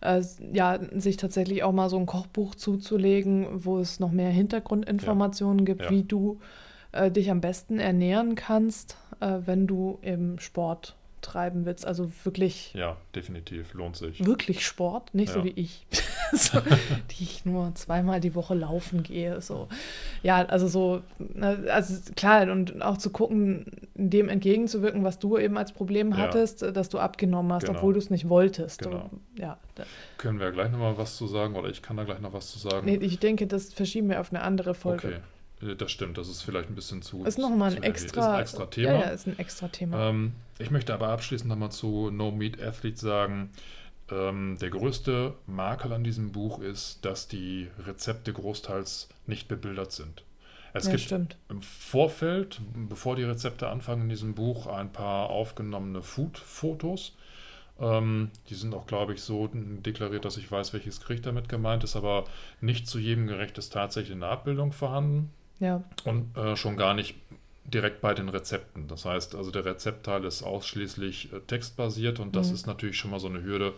äh, 0.00 0.22
ja, 0.54 0.78
sich 0.98 1.18
tatsächlich 1.18 1.62
auch 1.62 1.72
mal 1.72 1.90
so 1.90 1.98
ein 1.98 2.06
Kochbuch 2.06 2.54
zuzulegen, 2.54 3.46
wo 3.64 3.78
es 3.78 4.00
noch 4.00 4.10
mehr 4.10 4.30
Hintergrundinformationen 4.30 5.66
gibt, 5.66 5.82
Ja. 5.82 5.90
wie 5.90 6.02
du 6.04 6.40
äh, 6.92 7.10
dich 7.10 7.30
am 7.30 7.42
besten 7.42 7.78
ernähren 7.78 8.36
kannst, 8.36 8.96
äh, 9.20 9.40
wenn 9.44 9.66
du 9.66 9.98
im 10.00 10.38
Sport 10.38 10.96
treiben 11.20 11.66
willst. 11.66 11.86
Also 11.86 12.10
wirklich 12.24 12.72
ja, 12.72 12.96
definitiv, 13.14 13.74
lohnt 13.74 13.96
sich. 13.96 14.24
wirklich 14.24 14.64
Sport, 14.66 15.14
nicht 15.14 15.30
so 15.30 15.40
Ja. 15.40 15.44
wie 15.44 15.50
ich, 15.50 15.86
so, 16.36 16.60
die 16.60 17.22
ich 17.24 17.44
nur 17.44 17.74
zweimal 17.74 18.20
die 18.20 18.34
Woche 18.34 18.54
laufen 18.54 19.02
gehe. 19.02 19.40
So. 19.40 19.68
Ja, 20.22 20.44
also 20.46 20.68
so, 20.68 21.02
ne, 21.18 21.64
also 21.72 21.94
klar, 22.16 22.50
und 22.50 22.82
auch 22.82 22.96
zu 22.98 23.10
gucken, 23.10 23.66
dem 23.94 24.28
entgegenzuwirken, 24.28 25.04
was 25.04 25.18
du 25.18 25.38
eben 25.38 25.56
als 25.58 25.72
Problem 25.72 26.10
Ja. 26.10 26.16
hattest, 26.18 26.62
dass 26.62 26.88
du 26.88 26.98
abgenommen 26.98 27.52
hast, 27.52 27.66
Genau. 27.66 27.78
obwohl 27.78 27.92
du 27.94 27.98
es 27.98 28.10
nicht 28.10 28.28
wolltest. 28.28 28.82
Genau. 28.82 29.08
Und, 29.10 29.20
ja, 29.38 29.58
Können 30.18 30.38
wir 30.40 30.50
gleich 30.52 30.70
nochmal 30.70 30.96
was 30.98 31.16
zu 31.16 31.26
sagen 31.26 31.56
oder 31.56 31.68
ich 31.70 31.82
kann 31.82 31.96
da 31.96 32.04
gleich 32.04 32.20
noch 32.20 32.32
was 32.32 32.50
zu 32.50 32.58
sagen? 32.58 32.86
nee, 32.86 32.96
ich 32.96 33.18
denke, 33.18 33.46
das 33.46 33.72
verschieben 33.72 34.08
wir 34.08 34.20
auf 34.20 34.30
eine 34.32 34.42
andere 34.42 34.74
Folge. 34.74 35.20
okay, 35.60 35.70
Äh, 35.72 35.76
das 35.76 35.90
stimmt, 35.90 36.16
das 36.18 36.28
ist 36.28 36.42
vielleicht 36.42 36.68
ein 36.70 36.74
bisschen 36.74 37.02
zu. 37.02 37.24
Ist 37.24 37.38
nochmal 37.38 37.74
ein 37.74 37.82
extra, 37.82 38.34
ein 38.36 38.40
extra 38.42 38.66
Thema. 38.66 38.92
Ja, 38.92 39.00
ja, 39.00 39.06
ist 39.08 39.26
ein 39.26 39.38
extra 39.38 39.68
Thema. 39.68 40.08
Ähm, 40.10 40.32
ich 40.58 40.70
möchte 40.70 40.92
aber 40.94 41.08
abschließend 41.08 41.48
nochmal 41.48 41.70
zu 41.70 42.10
No 42.10 42.30
Meat 42.30 42.62
Athlete 42.62 42.98
sagen, 42.98 43.50
ähm, 44.12 44.56
der 44.60 44.70
größte 44.70 45.34
Makel 45.46 45.92
an 45.92 46.04
diesem 46.04 46.32
Buch 46.32 46.60
ist, 46.60 47.04
dass 47.04 47.28
die 47.28 47.68
Rezepte 47.86 48.32
großteils 48.32 49.08
nicht 49.26 49.48
bebildert 49.48 49.92
sind. 49.92 50.24
Es 50.72 50.84
ja, 50.84 50.90
gibt 50.92 51.02
stimmt. 51.02 51.36
im 51.48 51.62
Vorfeld, 51.62 52.60
bevor 52.88 53.16
die 53.16 53.24
Rezepte 53.24 53.68
anfangen 53.68 54.02
in 54.02 54.08
diesem 54.08 54.34
Buch, 54.34 54.66
ein 54.66 54.92
paar 54.92 55.30
aufgenommene 55.30 56.02
Food-Fotos. 56.02 57.16
Ähm, 57.80 58.30
die 58.48 58.54
sind 58.54 58.74
auch, 58.74 58.86
glaube 58.86 59.14
ich, 59.14 59.22
so 59.22 59.48
deklariert, 59.52 60.24
dass 60.24 60.36
ich 60.36 60.50
weiß, 60.50 60.72
welches 60.72 61.00
Gericht 61.00 61.26
damit 61.26 61.48
gemeint 61.48 61.82
ist, 61.82 61.96
aber 61.96 62.24
nicht 62.60 62.86
zu 62.86 62.98
jedem 62.98 63.26
Gericht 63.26 63.58
ist 63.58 63.72
tatsächlich 63.72 64.14
eine 64.14 64.26
Abbildung 64.26 64.72
vorhanden. 64.72 65.32
Ja, 65.58 65.82
Und 66.04 66.36
äh, 66.36 66.56
schon 66.56 66.76
gar 66.76 66.94
nicht 66.94 67.16
direkt 67.64 68.00
bei 68.00 68.14
den 68.14 68.28
Rezepten. 68.28 68.88
Das 68.88 69.04
heißt, 69.04 69.34
also 69.34 69.50
der 69.50 69.64
Rezeptteil 69.64 70.24
ist 70.24 70.42
ausschließlich 70.42 71.32
äh, 71.32 71.40
textbasiert 71.46 72.20
und 72.20 72.34
das 72.36 72.48
Mhm. 72.48 72.54
ist 72.54 72.66
natürlich 72.66 72.96
schon 72.96 73.10
mal 73.10 73.20
so 73.20 73.28
eine 73.28 73.42
Hürde, 73.42 73.74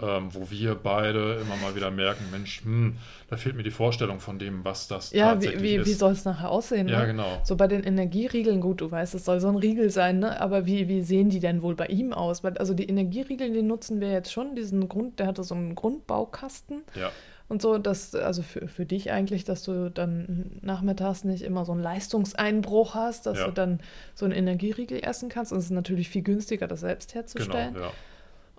ähm, 0.00 0.34
wo 0.34 0.50
wir 0.50 0.74
beide 0.74 1.36
immer 1.40 1.56
mal 1.56 1.76
wieder 1.76 1.90
merken, 1.90 2.28
Mensch, 2.30 2.62
hm, 2.64 2.96
da 3.28 3.36
fehlt 3.36 3.54
mir 3.56 3.62
die 3.62 3.70
Vorstellung 3.70 4.18
von 4.20 4.38
dem, 4.40 4.64
was 4.64 4.88
das 4.88 5.12
ja 5.12 5.40
wie, 5.40 5.52
tatsächlich 5.52 5.62
wie, 5.62 5.74
ist. 5.76 5.86
wie 5.86 5.92
soll 5.94 6.12
es 6.12 6.24
nachher 6.24 6.50
aussehen? 6.50 6.88
ja, 6.88 7.00
ne? 7.00 7.06
genau. 7.06 7.40
So 7.44 7.56
bei 7.56 7.68
den 7.68 7.84
Energieriegeln, 7.84 8.60
gut, 8.60 8.80
du 8.80 8.90
weißt, 8.90 9.14
es 9.14 9.24
soll 9.24 9.38
so 9.40 9.48
ein 9.48 9.56
Riegel 9.56 9.90
sein, 9.90 10.18
ne? 10.18 10.40
aber 10.40 10.66
wie, 10.66 10.88
wie 10.88 11.02
sehen 11.02 11.30
die 11.30 11.38
denn 11.40 11.62
wohl 11.62 11.76
bei 11.76 11.86
ihm 11.86 12.12
aus? 12.12 12.42
Weil, 12.42 12.58
also 12.58 12.74
die 12.74 12.88
Energieriegel, 12.88 13.52
die 13.52 13.62
nutzen 13.62 14.00
wir 14.00 14.10
jetzt 14.10 14.32
schon, 14.32 14.56
diesen 14.56 14.88
Grund, 14.88 15.20
der 15.20 15.28
hatte 15.28 15.44
so 15.44 15.54
einen 15.54 15.76
Grundbaukasten 15.76 16.82
Ja, 16.94 17.12
und 17.48 17.60
so, 17.60 17.78
dass, 17.78 18.14
also 18.14 18.42
für, 18.42 18.68
für 18.68 18.86
dich 18.86 19.10
eigentlich, 19.12 19.44
dass 19.44 19.62
du 19.62 19.90
dann 19.90 20.58
nachmittags 20.62 21.24
nicht 21.24 21.42
immer 21.42 21.64
so 21.64 21.72
einen 21.72 21.82
Leistungseinbruch 21.82 22.94
hast, 22.94 23.26
dass 23.26 23.38
Ja. 23.38 23.46
du 23.46 23.52
dann 23.52 23.80
so 24.14 24.24
einen 24.24 24.34
Energieriegel 24.34 25.00
essen 25.04 25.28
kannst. 25.28 25.52
Und 25.52 25.58
es 25.58 25.66
ist 25.66 25.70
natürlich 25.70 26.08
viel 26.08 26.22
günstiger, 26.22 26.66
das 26.66 26.80
selbst 26.80 27.12
genau. 27.12 27.22
herzustellen. 27.22 27.74
Ja. 27.74 27.90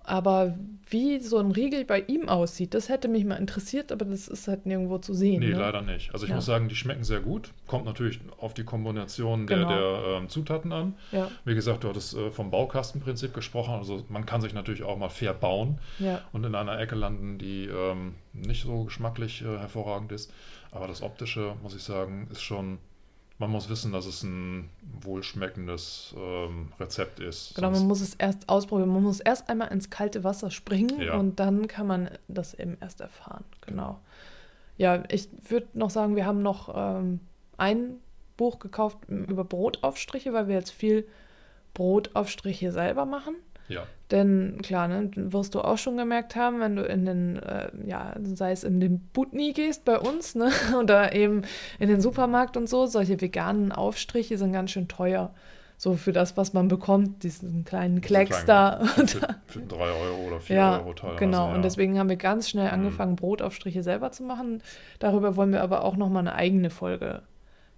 Aber 0.07 0.55
wie 0.89 1.19
so 1.19 1.39
ein 1.39 1.49
Riegel 1.51 1.83
bei 1.83 2.01
ihm 2.01 2.29
aussieht, 2.29 2.73
das 2.75 2.89
hätte 2.89 3.07
mich 3.07 3.25
mal 3.25 3.35
interessiert, 3.35 3.91
aber 3.91 4.05
das 4.05 4.27
ist 4.27 4.47
halt 4.47 4.65
nirgendwo 4.67 4.99
zu 4.99 5.13
sehen. 5.13 5.39
Nee, 5.39 5.49
ne? 5.49 5.57
leider 5.57 5.81
nicht. 5.81 6.13
Also 6.13 6.25
ich 6.25 6.29
Ja. 6.29 6.35
muss 6.35 6.45
sagen, 6.45 6.69
die 6.69 6.75
schmecken 6.75 7.03
sehr 7.03 7.21
gut. 7.21 7.51
Kommt 7.65 7.85
natürlich 7.85 8.19
auf 8.37 8.53
die 8.53 8.63
Kombination 8.63 9.47
der, 9.47 9.57
Genau. 9.57 9.69
der 9.69 10.17
ähm, 10.17 10.29
Zutaten 10.29 10.71
an. 10.71 10.93
Ja, 11.11 11.29
Wie 11.43 11.55
gesagt, 11.55 11.83
du 11.83 11.89
hattest 11.89 12.15
äh, 12.15 12.29
vom 12.29 12.51
Baukastenprinzip 12.51 13.33
gesprochen. 13.33 13.73
Also 13.73 14.03
man 14.09 14.25
kann 14.27 14.41
sich 14.41 14.53
natürlich 14.53 14.83
auch 14.83 14.97
mal 14.97 15.09
fair 15.09 15.33
bauen. 15.33 15.79
ja. 15.99 16.21
und 16.33 16.43
in 16.43 16.53
einer 16.53 16.79
Ecke 16.79 16.95
landen, 16.95 17.37
die 17.39 17.65
ähm, 17.65 18.13
nicht 18.33 18.63
so 18.63 18.83
geschmacklich 18.83 19.41
äh, 19.41 19.57
hervorragend 19.57 20.11
ist. 20.11 20.31
Aber 20.71 20.87
das 20.87 21.01
Optische, 21.01 21.55
muss 21.63 21.75
ich 21.75 21.83
sagen, 21.83 22.27
ist 22.31 22.41
schon, 22.41 22.77
man 23.37 23.49
muss 23.51 23.69
wissen, 23.69 23.91
dass 23.91 24.05
es 24.05 24.23
ein 24.23 24.69
wohlschmeckendes 25.01 26.15
ähm, 26.17 26.71
Rezept 26.79 27.19
ist. 27.19 27.55
Genau, 27.55 27.71
man 27.71 27.85
muss 27.85 28.01
es 28.01 28.15
erst 28.15 28.47
ausprobieren. 28.47 28.89
Man 28.89 29.03
muss 29.03 29.19
erst 29.19 29.49
einmal 29.49 29.69
ins 29.73 29.89
kalte 29.89 30.23
Wasser 30.23 30.51
springen 30.51 31.01
Ja. 31.01 31.17
und 31.17 31.39
dann 31.39 31.67
kann 31.67 31.85
man 31.87 32.09
das 32.27 32.53
eben 32.53 32.77
erst 32.79 33.01
erfahren. 33.01 33.43
Genau. 33.65 33.99
Ja, 34.77 35.03
ich 35.09 35.27
würde 35.49 35.67
noch 35.73 35.89
sagen, 35.89 36.15
wir 36.15 36.25
haben 36.25 36.41
noch 36.41 36.73
ähm, 36.75 37.19
ein 37.57 37.97
Buch 38.37 38.59
gekauft 38.59 38.97
über 39.07 39.43
Brotaufstriche, 39.43 40.33
weil 40.33 40.47
wir 40.47 40.55
jetzt 40.55 40.71
viel 40.71 41.05
Brotaufstriche 41.73 42.71
selber 42.71 43.05
machen. 43.05 43.35
Ja. 43.67 43.84
Denn 44.12 44.60
klar, 44.62 44.88
ne, 44.88 45.10
wirst 45.15 45.56
du 45.56 45.62
auch 45.62 45.78
schon 45.80 45.97
gemerkt 45.97 46.36
haben, 46.36 46.60
wenn 46.60 46.75
du 46.75 46.84
in 46.84 47.06
den, 47.06 47.38
äh, 47.38 47.69
ja, 47.88 48.13
sei 48.21 48.51
es 48.51 48.63
in 48.63 48.80
den 48.80 48.99
Butni 49.13 49.54
gehst 49.54 49.84
bei 49.86 49.97
uns, 49.99 50.36
ne, 50.36 50.51
oder 50.80 51.13
eben 51.13 51.41
in 51.80 51.88
den 51.89 52.01
Supermarkt 52.01 52.56
und 52.58 52.69
so, 52.69 52.86
solche 52.86 53.19
veganen 53.19 53.71
Aufstriche 53.71 54.38
sind 54.38 54.54
ganz 54.54 54.71
schön 54.71 54.88
teuer. 54.88 55.34
So 55.78 55.95
für 55.95 56.13
das, 56.13 56.38
was 56.38 56.54
man 56.54 56.69
bekommt, 56.69 57.23
diesen 57.23 57.65
kleinen 57.65 57.99
Klecks 57.99 58.45
da. 58.45 58.80
Für, 58.86 59.36
für 59.45 59.60
3 59.60 59.75
Euro 59.78 60.28
oder 60.28 60.39
4 60.39 60.56
Ja, 60.56 60.80
Euro 60.80 60.93
teilweise. 60.93 61.19
genau. 61.19 61.49
Ja. 61.49 61.54
Und 61.56 61.65
deswegen 61.65 61.99
haben 61.99 62.08
wir 62.08 62.15
ganz 62.15 62.49
schnell 62.49 62.67
Mhm. 62.67 62.73
angefangen, 62.73 63.15
Brotaufstriche 63.17 63.84
selber 63.84 64.12
zu 64.13 64.23
machen. 64.23 64.63
Darüber 64.99 65.36
wollen 65.36 65.51
wir 65.51 65.62
aber 65.62 65.84
auch 65.84 65.97
nochmal 65.97 66.21
eine 66.21 66.34
eigene 66.36 66.69
Folge 66.69 67.23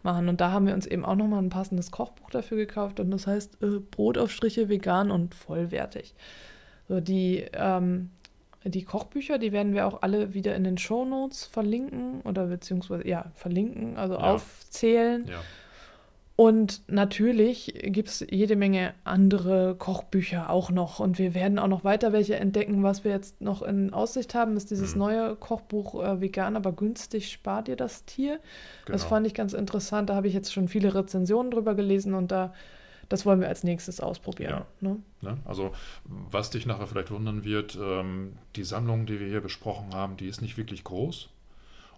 machen. 0.04 0.30
Und 0.30 0.42
da 0.42 0.52
haben 0.52 0.68
wir 0.68 0.74
uns 0.74 0.86
eben 0.86 1.06
auch 1.06 1.16
nochmal 1.16 1.42
ein 1.42 1.50
passendes 1.50 1.92
Kochbuch 1.92 2.30
dafür 2.30 2.58
gekauft. 2.58 3.00
Und 3.00 3.12
das 3.12 3.28
heißt 3.28 3.62
äh, 3.62 3.80
Brotaufstriche 3.80 4.70
vegan 4.70 5.12
und 5.12 5.36
vollwertig. 5.36 6.14
So, 6.88 7.00
die, 7.02 7.46
ähm, 7.54 8.12
die 8.64 8.84
Kochbücher, 8.84 9.38
die 9.38 9.52
werden 9.52 9.74
wir 9.74 9.88
auch 9.88 10.02
alle 10.02 10.34
wieder 10.34 10.56
in 10.56 10.64
den 10.64 10.78
Shownotes 10.78 11.46
verlinken 11.46 12.22
oder 12.22 12.48
beziehungsweise, 12.48 13.08
ja, 13.08 13.32
verlinken, 13.36 13.98
also 13.98 14.16
Ja. 14.16 14.20
aufzählen. 14.22 15.26
ja. 15.28 15.42
Und 16.38 16.84
natürlich 16.88 17.74
gibt 17.82 18.10
es 18.10 18.24
jede 18.30 18.56
Menge 18.56 18.94
andere 19.04 19.76
Kochbücher 19.76 20.52
auch 20.52 20.70
noch. 20.70 21.00
Und 21.00 21.18
wir 21.18 21.34
werden 21.34 21.58
auch 21.58 21.68
noch 21.68 21.84
weiter 21.84 22.14
welche 22.14 22.36
entdecken. 22.36 22.84
Was 22.84 23.04
wir 23.04 23.10
jetzt 23.10 23.42
noch 23.42 23.64
in 23.64 23.92
Aussicht 23.92 24.36
haben, 24.36 24.56
ist 24.56 24.70
dieses 24.70 24.94
Mhm. 24.94 25.00
neue 25.00 25.36
Kochbuch 25.36 25.96
äh, 26.04 26.22
Vegan, 26.22 26.56
aber 26.56 26.74
günstig 26.74 27.32
spart 27.32 27.68
ihr 27.68 27.76
das 27.76 28.06
Tier. 28.06 28.40
Das 28.86 29.02
Genau. 29.02 29.10
fand 29.10 29.26
ich 29.26 29.34
ganz 29.34 29.54
interessant. 29.54 30.12
Da 30.12 30.16
habe 30.16 30.28
ich 30.28 30.36
jetzt 30.36 30.54
schon 30.54 30.68
viele 30.68 30.94
Rezensionen 30.94 31.50
drüber 31.50 31.74
gelesen 31.74 32.14
und 32.14 32.32
da, 32.32 32.54
das 33.10 33.26
wollen 33.26 33.40
wir 33.40 33.48
als 33.48 33.64
nächstes 33.64 34.00
ausprobieren. 34.00 34.62
Ne? 34.80 34.98
Ne? 35.22 35.38
Also, 35.44 35.72
was 36.06 36.52
dich 36.52 36.68
nachher 36.68 36.86
vielleicht 36.86 37.10
wundern 37.10 37.46
wird, 37.46 37.76
ähm, 37.82 38.34
die 38.56 38.64
Sammlung, 38.64 39.08
die 39.08 39.20
wir 39.20 39.28
hier 39.28 39.42
besprochen 39.42 39.96
haben, 39.96 40.18
die 40.18 40.28
ist 40.28 40.44
nicht 40.44 40.56
wirklich 40.56 40.84
groß. 40.84 41.30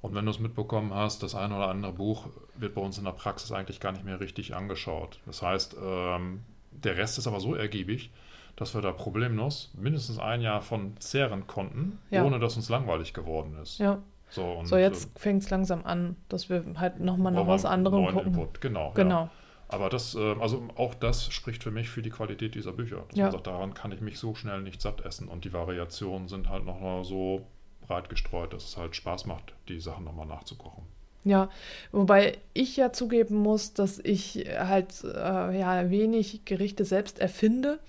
Und 0.01 0.15
wenn 0.15 0.25
du 0.25 0.31
es 0.31 0.39
mitbekommen 0.39 0.93
hast, 0.93 1.23
das 1.23 1.35
eine 1.35 1.55
oder 1.55 1.67
andere 1.67 1.91
Buch 1.93 2.27
wird 2.55 2.73
bei 2.75 2.81
uns 2.81 2.97
in 2.97 3.03
der 3.05 3.11
Praxis 3.11 3.51
eigentlich 3.51 3.79
gar 3.79 3.91
nicht 3.91 4.05
mehr 4.05 4.19
richtig 4.19 4.55
angeschaut. 4.55 5.19
Das 5.25 5.41
heißt, 5.41 5.75
ähm, 5.83 6.41
der 6.71 6.97
Rest 6.97 7.17
ist 7.17 7.27
aber 7.27 7.39
so 7.39 7.53
ergiebig, 7.55 8.11
dass 8.55 8.73
wir 8.75 8.81
da 8.81 8.91
problemlos 8.91 9.71
mindestens 9.77 10.19
ein 10.19 10.41
Jahr 10.41 10.61
von 10.61 10.95
zehren 10.99 11.47
konnten, 11.47 11.99
Ja. 12.11 12.23
ohne 12.23 12.39
dass 12.39 12.55
uns 12.55 12.69
langweilig 12.69 13.13
geworden 13.13 13.57
ist. 13.61 13.79
Ja. 13.79 13.99
So, 14.29 14.61
So, 14.63 14.77
jetzt 14.77 15.17
fängt 15.19 15.41
es 15.43 15.49
langsam 15.49 15.83
an, 15.85 16.15
dass 16.29 16.49
wir 16.49 16.63
halt 16.75 16.99
nochmal 16.99 17.33
äh, 17.33 17.37
wir 17.37 17.47
was 17.47 17.65
anderem 17.65 18.03
neuen 18.03 18.13
gucken. 18.15 18.33
Input. 18.33 18.61
Genau. 18.61 18.87
Ja. 18.89 18.93
Genau. 18.93 19.29
Aber 19.69 19.89
das, 19.89 20.15
äh, 20.15 20.35
also 20.39 20.63
auch 20.75 20.93
das 20.95 21.31
spricht 21.31 21.63
für 21.63 21.71
mich 21.71 21.89
für 21.89 22.01
die 22.01 22.09
Qualität 22.09 22.55
dieser 22.55 22.71
Bücher. 22.73 23.03
Dass 23.09 23.17
Ja. 23.17 23.25
man 23.25 23.31
sagt, 23.33 23.47
daran 23.47 23.73
kann 23.73 23.91
ich 23.91 24.01
mich 24.01 24.17
so 24.19 24.33
schnell 24.35 24.61
nicht 24.61 24.81
satt 24.81 25.01
essen 25.01 25.27
und 25.27 25.45
die 25.45 25.53
Variationen 25.53 26.27
sind 26.27 26.47
halt 26.49 26.65
noch 26.65 26.79
mal 26.79 27.03
so 27.03 27.45
breit 27.89 28.07
gestreut, 28.09 28.53
dass 28.53 28.63
es 28.63 28.77
halt 28.77 28.95
Spaß 28.95 29.25
macht, 29.25 29.53
die 29.67 29.79
Sachen 29.81 30.05
nochmal 30.05 30.27
nachzukochen. 30.27 30.83
Ja, 31.25 31.49
wobei 31.91 32.37
ich 32.53 32.77
ja 32.77 32.93
zugeben 32.93 33.35
muss, 33.35 33.73
dass 33.73 33.99
ich 33.99 34.45
halt 34.57 35.03
äh, 35.03 35.59
ja 35.59 35.89
wenig 35.89 36.45
Gerichte 36.45 36.85
selbst 36.85 37.19
erfinde 37.19 37.79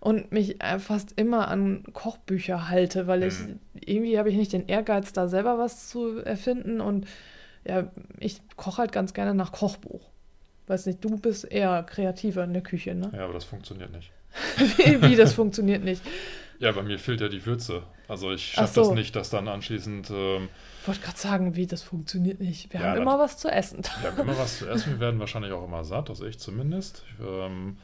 und 0.00 0.32
mich 0.32 0.60
äh, 0.60 0.80
fast 0.80 1.12
immer 1.20 1.46
an 1.46 1.84
Kochbücher 1.92 2.68
halte, 2.68 3.06
weil 3.06 3.22
ich 3.22 3.38
Mhm. 3.38 3.60
irgendwie 3.74 4.18
habe 4.18 4.30
ich 4.30 4.36
nicht 4.36 4.52
den 4.52 4.66
Ehrgeiz, 4.66 5.12
da 5.12 5.28
selber 5.28 5.58
was 5.58 5.88
zu 5.88 6.18
erfinden 6.18 6.80
und 6.80 7.06
ja, 7.64 7.88
ich 8.18 8.40
koche 8.56 8.78
halt 8.78 8.90
ganz 8.90 9.14
gerne 9.14 9.34
nach 9.34 9.52
Kochbuch. 9.52 10.08
Weiß 10.66 10.86
nicht, 10.86 11.04
du 11.04 11.18
bist 11.18 11.44
eher 11.44 11.84
kreativer 11.84 12.42
in 12.42 12.52
der 12.52 12.62
Küche, 12.62 12.94
ne? 12.96 13.12
Ja, 13.14 13.24
aber 13.24 13.34
das 13.34 13.44
funktioniert 13.44 13.92
nicht. 13.92 14.10
Wie, 14.78 15.02
wie 15.02 15.14
das 15.16 15.34
funktioniert 15.34 15.84
nicht. 15.84 16.02
Ja, 16.58 16.72
bei 16.72 16.82
mir 16.82 16.98
fehlt 16.98 17.20
ja 17.20 17.28
die 17.28 17.44
Würze. 17.44 17.82
Also 18.12 18.30
ich 18.30 18.52
schaffe 18.52 18.74
das 18.80 18.88
so. 18.88 18.94
nicht, 18.94 19.16
dass 19.16 19.30
dann 19.30 19.48
anschließend, 19.48 20.10
ähm, 20.10 20.48
Ich 20.82 20.86
wollte 20.88 21.00
gerade 21.00 21.18
sagen, 21.18 21.56
wie 21.56 21.66
das 21.66 21.82
funktioniert 21.82 22.40
nicht. 22.40 22.70
Wir 22.72 22.80
Ja, 22.80 22.86
haben 22.88 22.94
das- 22.96 23.02
immer 23.02 23.18
was 23.18 23.38
zu 23.38 23.48
essen. 23.50 23.82
wir 24.02 24.10
haben 24.10 24.20
immer 24.20 24.38
was 24.38 24.58
zu 24.58 24.68
essen, 24.68 24.92
wir 24.92 25.00
werden 25.00 25.18
wahrscheinlich 25.18 25.52
auch 25.52 25.64
immer 25.64 25.82
satt, 25.84 26.10
also 26.10 26.26
ich 26.26 26.38
zumindest. 26.38 27.04
Ähm, 27.20 27.78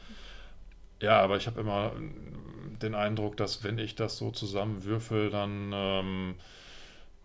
ja, 1.01 1.19
aber 1.19 1.37
ich 1.37 1.47
habe 1.47 1.59
immer 1.59 1.93
den 2.81 2.93
Eindruck, 2.93 3.37
dass 3.37 3.63
wenn 3.63 3.79
ich 3.79 3.95
das 3.95 4.17
so 4.17 4.29
zusammenwürfel, 4.29 5.31
dann 5.31 5.71
ähm, 5.73 6.35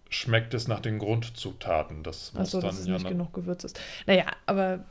schmeckt 0.08 0.54
es 0.54 0.66
nach 0.66 0.80
den 0.80 0.98
Grundzutaten. 0.98 2.02
Das 2.04 2.32
muss 2.32 2.40
Achso, 2.48 2.60
dann 2.60 2.70
dass 2.70 2.78
es 2.80 2.86
ja 2.86 2.94
nicht 2.94 3.06
genug 3.08 3.34
Gewürz 3.34 3.64
ist. 3.64 3.78
Naja, 4.06 4.26
aber 4.46 4.84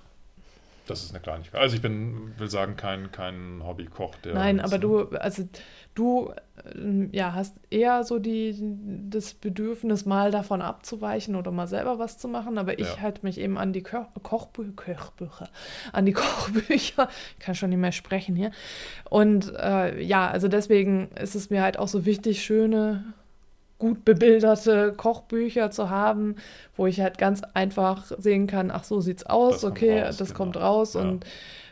Das 0.86 1.04
ist 1.04 1.12
eine 1.12 1.22
Kleinigkeit. 1.22 1.62
Also 1.62 1.76
ich 1.76 1.82
bin, 1.82 2.34
will 2.38 2.50
sagen, 2.50 2.76
kein, 2.76 3.12
kein 3.12 3.62
Hobbykoch, 3.64 4.16
der. 4.16 4.34
Nein, 4.34 4.60
aber 4.60 4.78
du, 4.80 5.08
also 5.18 5.48
du, 5.96 6.34
ähm, 6.76 7.08
ja, 7.14 7.34
hast 7.34 7.56
eher 7.70 8.04
so 8.04 8.20
die, 8.20 8.54
das 9.10 9.34
Bedürfnis, 9.34 10.06
mal 10.06 10.30
davon 10.32 10.62
abzuweichen 10.62 11.36
oder 11.38 11.52
mal 11.52 11.68
selber 11.68 12.00
was 12.00 12.18
zu 12.18 12.28
machen, 12.28 12.58
aber 12.58 12.80
ich 12.80 12.96
Ja. 12.96 13.00
halte 13.02 13.22
mich 13.24 13.40
eben 13.40 13.58
an 13.58 13.72
die 13.72 13.82
Ko 13.82 14.06
Kochbü 14.24 14.74
Kochbücher, 14.74 15.48
an 15.94 16.06
die 16.06 16.12
Kochbücher, 16.14 17.08
ich 17.38 17.40
kann 17.40 17.56
schon 17.56 17.70
nicht 17.70 17.80
mehr 17.80 17.94
sprechen 17.94 18.36
hier. 18.36 18.52
Und 19.10 19.54
äh, 19.56 20.02
ja, 20.02 20.28
also 20.30 20.50
deswegen 20.50 21.10
ist 21.12 21.36
es 21.36 21.50
mir 21.50 21.62
halt 21.62 21.80
auch 21.80 21.88
so 21.88 22.06
wichtig, 22.06 22.44
schöne, 22.44 23.06
gut 23.80 24.06
bebilderte 24.06 24.94
Kochbücher 24.96 25.70
zu 25.72 25.90
haben, 25.90 26.36
wo 26.76 26.88
ich 26.88 27.02
halt 27.02 27.18
ganz 27.18 27.42
einfach 27.54 28.12
sehen 28.18 28.48
kann, 28.48 28.72
ach 28.72 28.84
so 28.86 29.02
sieht's 29.02 29.26
aus, 29.26 29.56
Das 29.56 29.62
kommt 29.64 29.78
okay, 29.78 30.02
raus, 30.04 30.18
das 30.18 30.28
genau. 30.30 30.38
kommt 30.38 30.58
raus 30.58 30.94
Ja. 30.94 31.02
und 31.02 31.26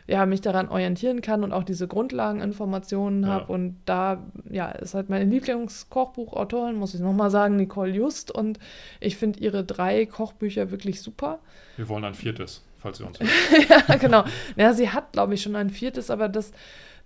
ja, 0.08 0.26
mich 0.26 0.40
daran 0.40 0.68
orientieren 0.68 1.22
kann 1.22 1.44
und 1.44 1.52
auch 1.52 1.62
diese 1.62 1.86
Grundlageninformationen 1.86 3.22
Ja. 3.22 3.28
habe. 3.28 3.52
Und 3.52 3.76
da, 3.86 4.18
ja, 4.50 4.68
ist 4.72 4.94
halt 4.94 5.08
meine 5.08 5.24
Lieblingskochbuchautorin, 5.26 6.74
muss 6.76 6.94
ich 6.94 7.00
nochmal 7.00 7.30
sagen, 7.30 7.56
Nicole 7.56 7.92
Just. 7.92 8.30
Und 8.30 8.58
ich 9.00 9.16
finde 9.16 9.38
ihre 9.40 9.64
drei 9.64 10.06
Kochbücher 10.06 10.70
wirklich 10.70 11.00
super. 11.02 11.38
Wir 11.76 11.88
wollen 11.88 12.04
ein 12.04 12.14
viertes, 12.14 12.62
falls 12.76 13.00
ihr 13.00 13.06
uns. 13.06 13.18
ja, 13.88 13.96
genau. 13.96 14.24
Ja, 14.56 14.72
sie 14.72 14.90
hat, 14.90 15.12
glaube 15.12 15.34
ich, 15.34 15.42
schon 15.42 15.56
ein 15.56 15.70
viertes, 15.70 16.10
aber 16.10 16.28
das, 16.28 16.52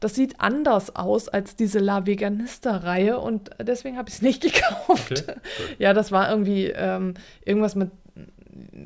das 0.00 0.14
sieht 0.14 0.40
anders 0.40 0.94
aus 0.94 1.28
als 1.28 1.56
diese 1.56 1.78
La 1.78 2.06
Veganista-Reihe 2.06 3.18
und 3.18 3.50
deswegen 3.60 3.96
habe 3.96 4.08
ich 4.08 4.16
es 4.16 4.22
nicht 4.22 4.42
gekauft. 4.52 5.24
Okay. 5.28 5.36
Ja, 5.78 5.92
das 5.92 6.12
war 6.12 6.30
irgendwie 6.30 6.66
ähm, 6.66 7.14
irgendwas 7.44 7.74
mit 7.74 7.90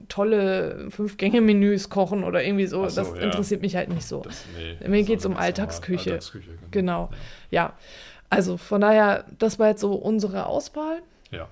tolle 0.09 0.89
Fünf-Gänge-Menüs 0.91 1.91
kochen 1.91 2.25
oder 2.25 2.43
irgendwie 2.43 2.67
so. 2.67 2.89
So, 2.89 3.03
das 3.03 3.17
ja. 3.17 3.23
interessiert 3.23 3.63
mich 3.63 3.77
halt 3.77 3.89
nicht 3.89 4.07
so. 4.07 4.21
Das, 4.21 4.45
nee, 4.57 4.89
Mir 4.89 5.03
geht's 5.05 5.23
soll 5.23 5.33
um 5.33 5.39
Alltagsküche. 5.39 6.11
Alltagsküche 6.13 6.51
Genau. 6.71 7.11
Ja. 7.51 7.61
Ja, 7.61 7.75
also 8.29 8.57
von 8.57 8.81
daher, 8.81 9.25
das 9.39 9.59
war 9.59 9.69
jetzt 9.69 9.81
so 9.81 9.95
unsere 9.95 10.47
Auswahl. 10.47 11.03
Ja. 11.31 11.49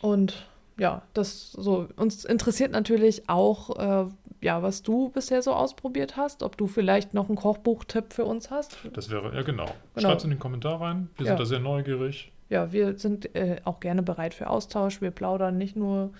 Und 0.00 0.46
ja, 0.78 1.02
das 1.14 1.52
so, 1.52 1.88
uns 1.96 2.24
interessiert 2.24 2.72
natürlich 2.72 3.28
auch, 3.28 4.06
äh, 4.06 4.10
ja, 4.40 4.62
was 4.62 4.82
du 4.82 5.08
bisher 5.10 5.42
so 5.42 5.52
ausprobiert 5.52 6.16
hast, 6.16 6.42
ob 6.42 6.56
du 6.56 6.66
vielleicht 6.66 7.14
noch 7.14 7.28
einen 7.28 7.36
Kochbuchtipp 7.36 8.12
für 8.12 8.24
uns 8.24 8.50
hast. 8.50 8.78
Das 8.92 9.10
wäre, 9.10 9.34
ja 9.34 9.42
genau. 9.42 9.66
Genau. 9.94 10.08
Schreibt 10.08 10.18
es 10.20 10.24
in 10.24 10.30
den 10.30 10.38
Kommentar 10.38 10.80
rein. 10.80 11.08
Wir 11.16 11.26
Ja. 11.26 11.30
sind 11.32 11.40
da 11.40 11.44
sehr 11.46 11.58
neugierig. 11.60 12.32
Ja, 12.48 12.72
wir 12.72 12.96
sind 12.98 13.34
äh, 13.34 13.56
auch 13.64 13.80
gerne 13.80 14.02
bereit 14.02 14.34
für 14.34 14.48
Austausch. 14.48 15.00
Wir 15.00 15.10
plaudern 15.10 15.58
nicht 15.58 15.74
nur 15.76 16.12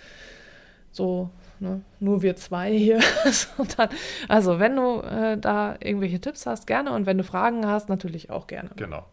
so, 0.90 1.31
ne, 1.61 1.83
nur 2.00 2.22
wir 2.22 2.37
zwei 2.37 2.72
hier, 2.76 3.00
sondern, 3.31 3.90
also 4.29 4.59
wenn 4.59 4.74
du 4.76 5.00
äh, 5.02 5.37
da 5.38 5.76
irgendwelche 5.81 6.20
Tipps 6.20 6.46
hast, 6.46 6.66
gerne 6.66 6.92
und 6.92 7.07
wenn 7.07 7.18
du 7.18 7.24
Fragen 7.24 7.66
hast, 7.66 7.88
natürlich 7.88 8.31
auch 8.31 8.46
gerne. 8.46 8.70
Genau. 8.76 9.05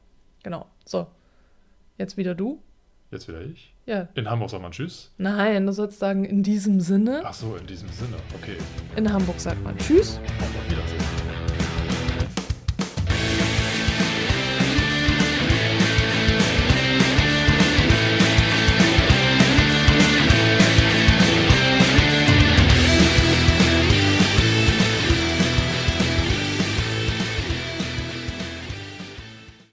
Genau. 0.44 0.66
So, 0.86 1.08
jetzt 1.98 2.18
wieder 2.18 2.36
du. 2.36 2.62
Jetzt 3.12 3.28
wieder 3.28 3.42
ich. 3.42 3.73
Ja, 3.86 4.08
In 4.16 4.30
Hamburg 4.30 4.50
sagt 4.50 4.62
man 4.64 4.72
Tschüss. 4.72 5.12
nein, 5.18 5.66
du 5.66 5.74
sollst 5.74 6.00
sagen, 6.00 6.24
in 6.24 6.42
diesem 6.42 6.80
Sinne. 6.80 7.22
Ach 7.26 7.34
so, 7.34 7.56
in 7.58 7.68
diesem 7.68 7.90
Sinne. 7.90 8.16
Okay. 8.34 8.56
In 8.96 9.12
Hamburg 9.12 9.40
sagt 9.40 9.62
man 9.64 9.78
Tschüss. 9.78 10.22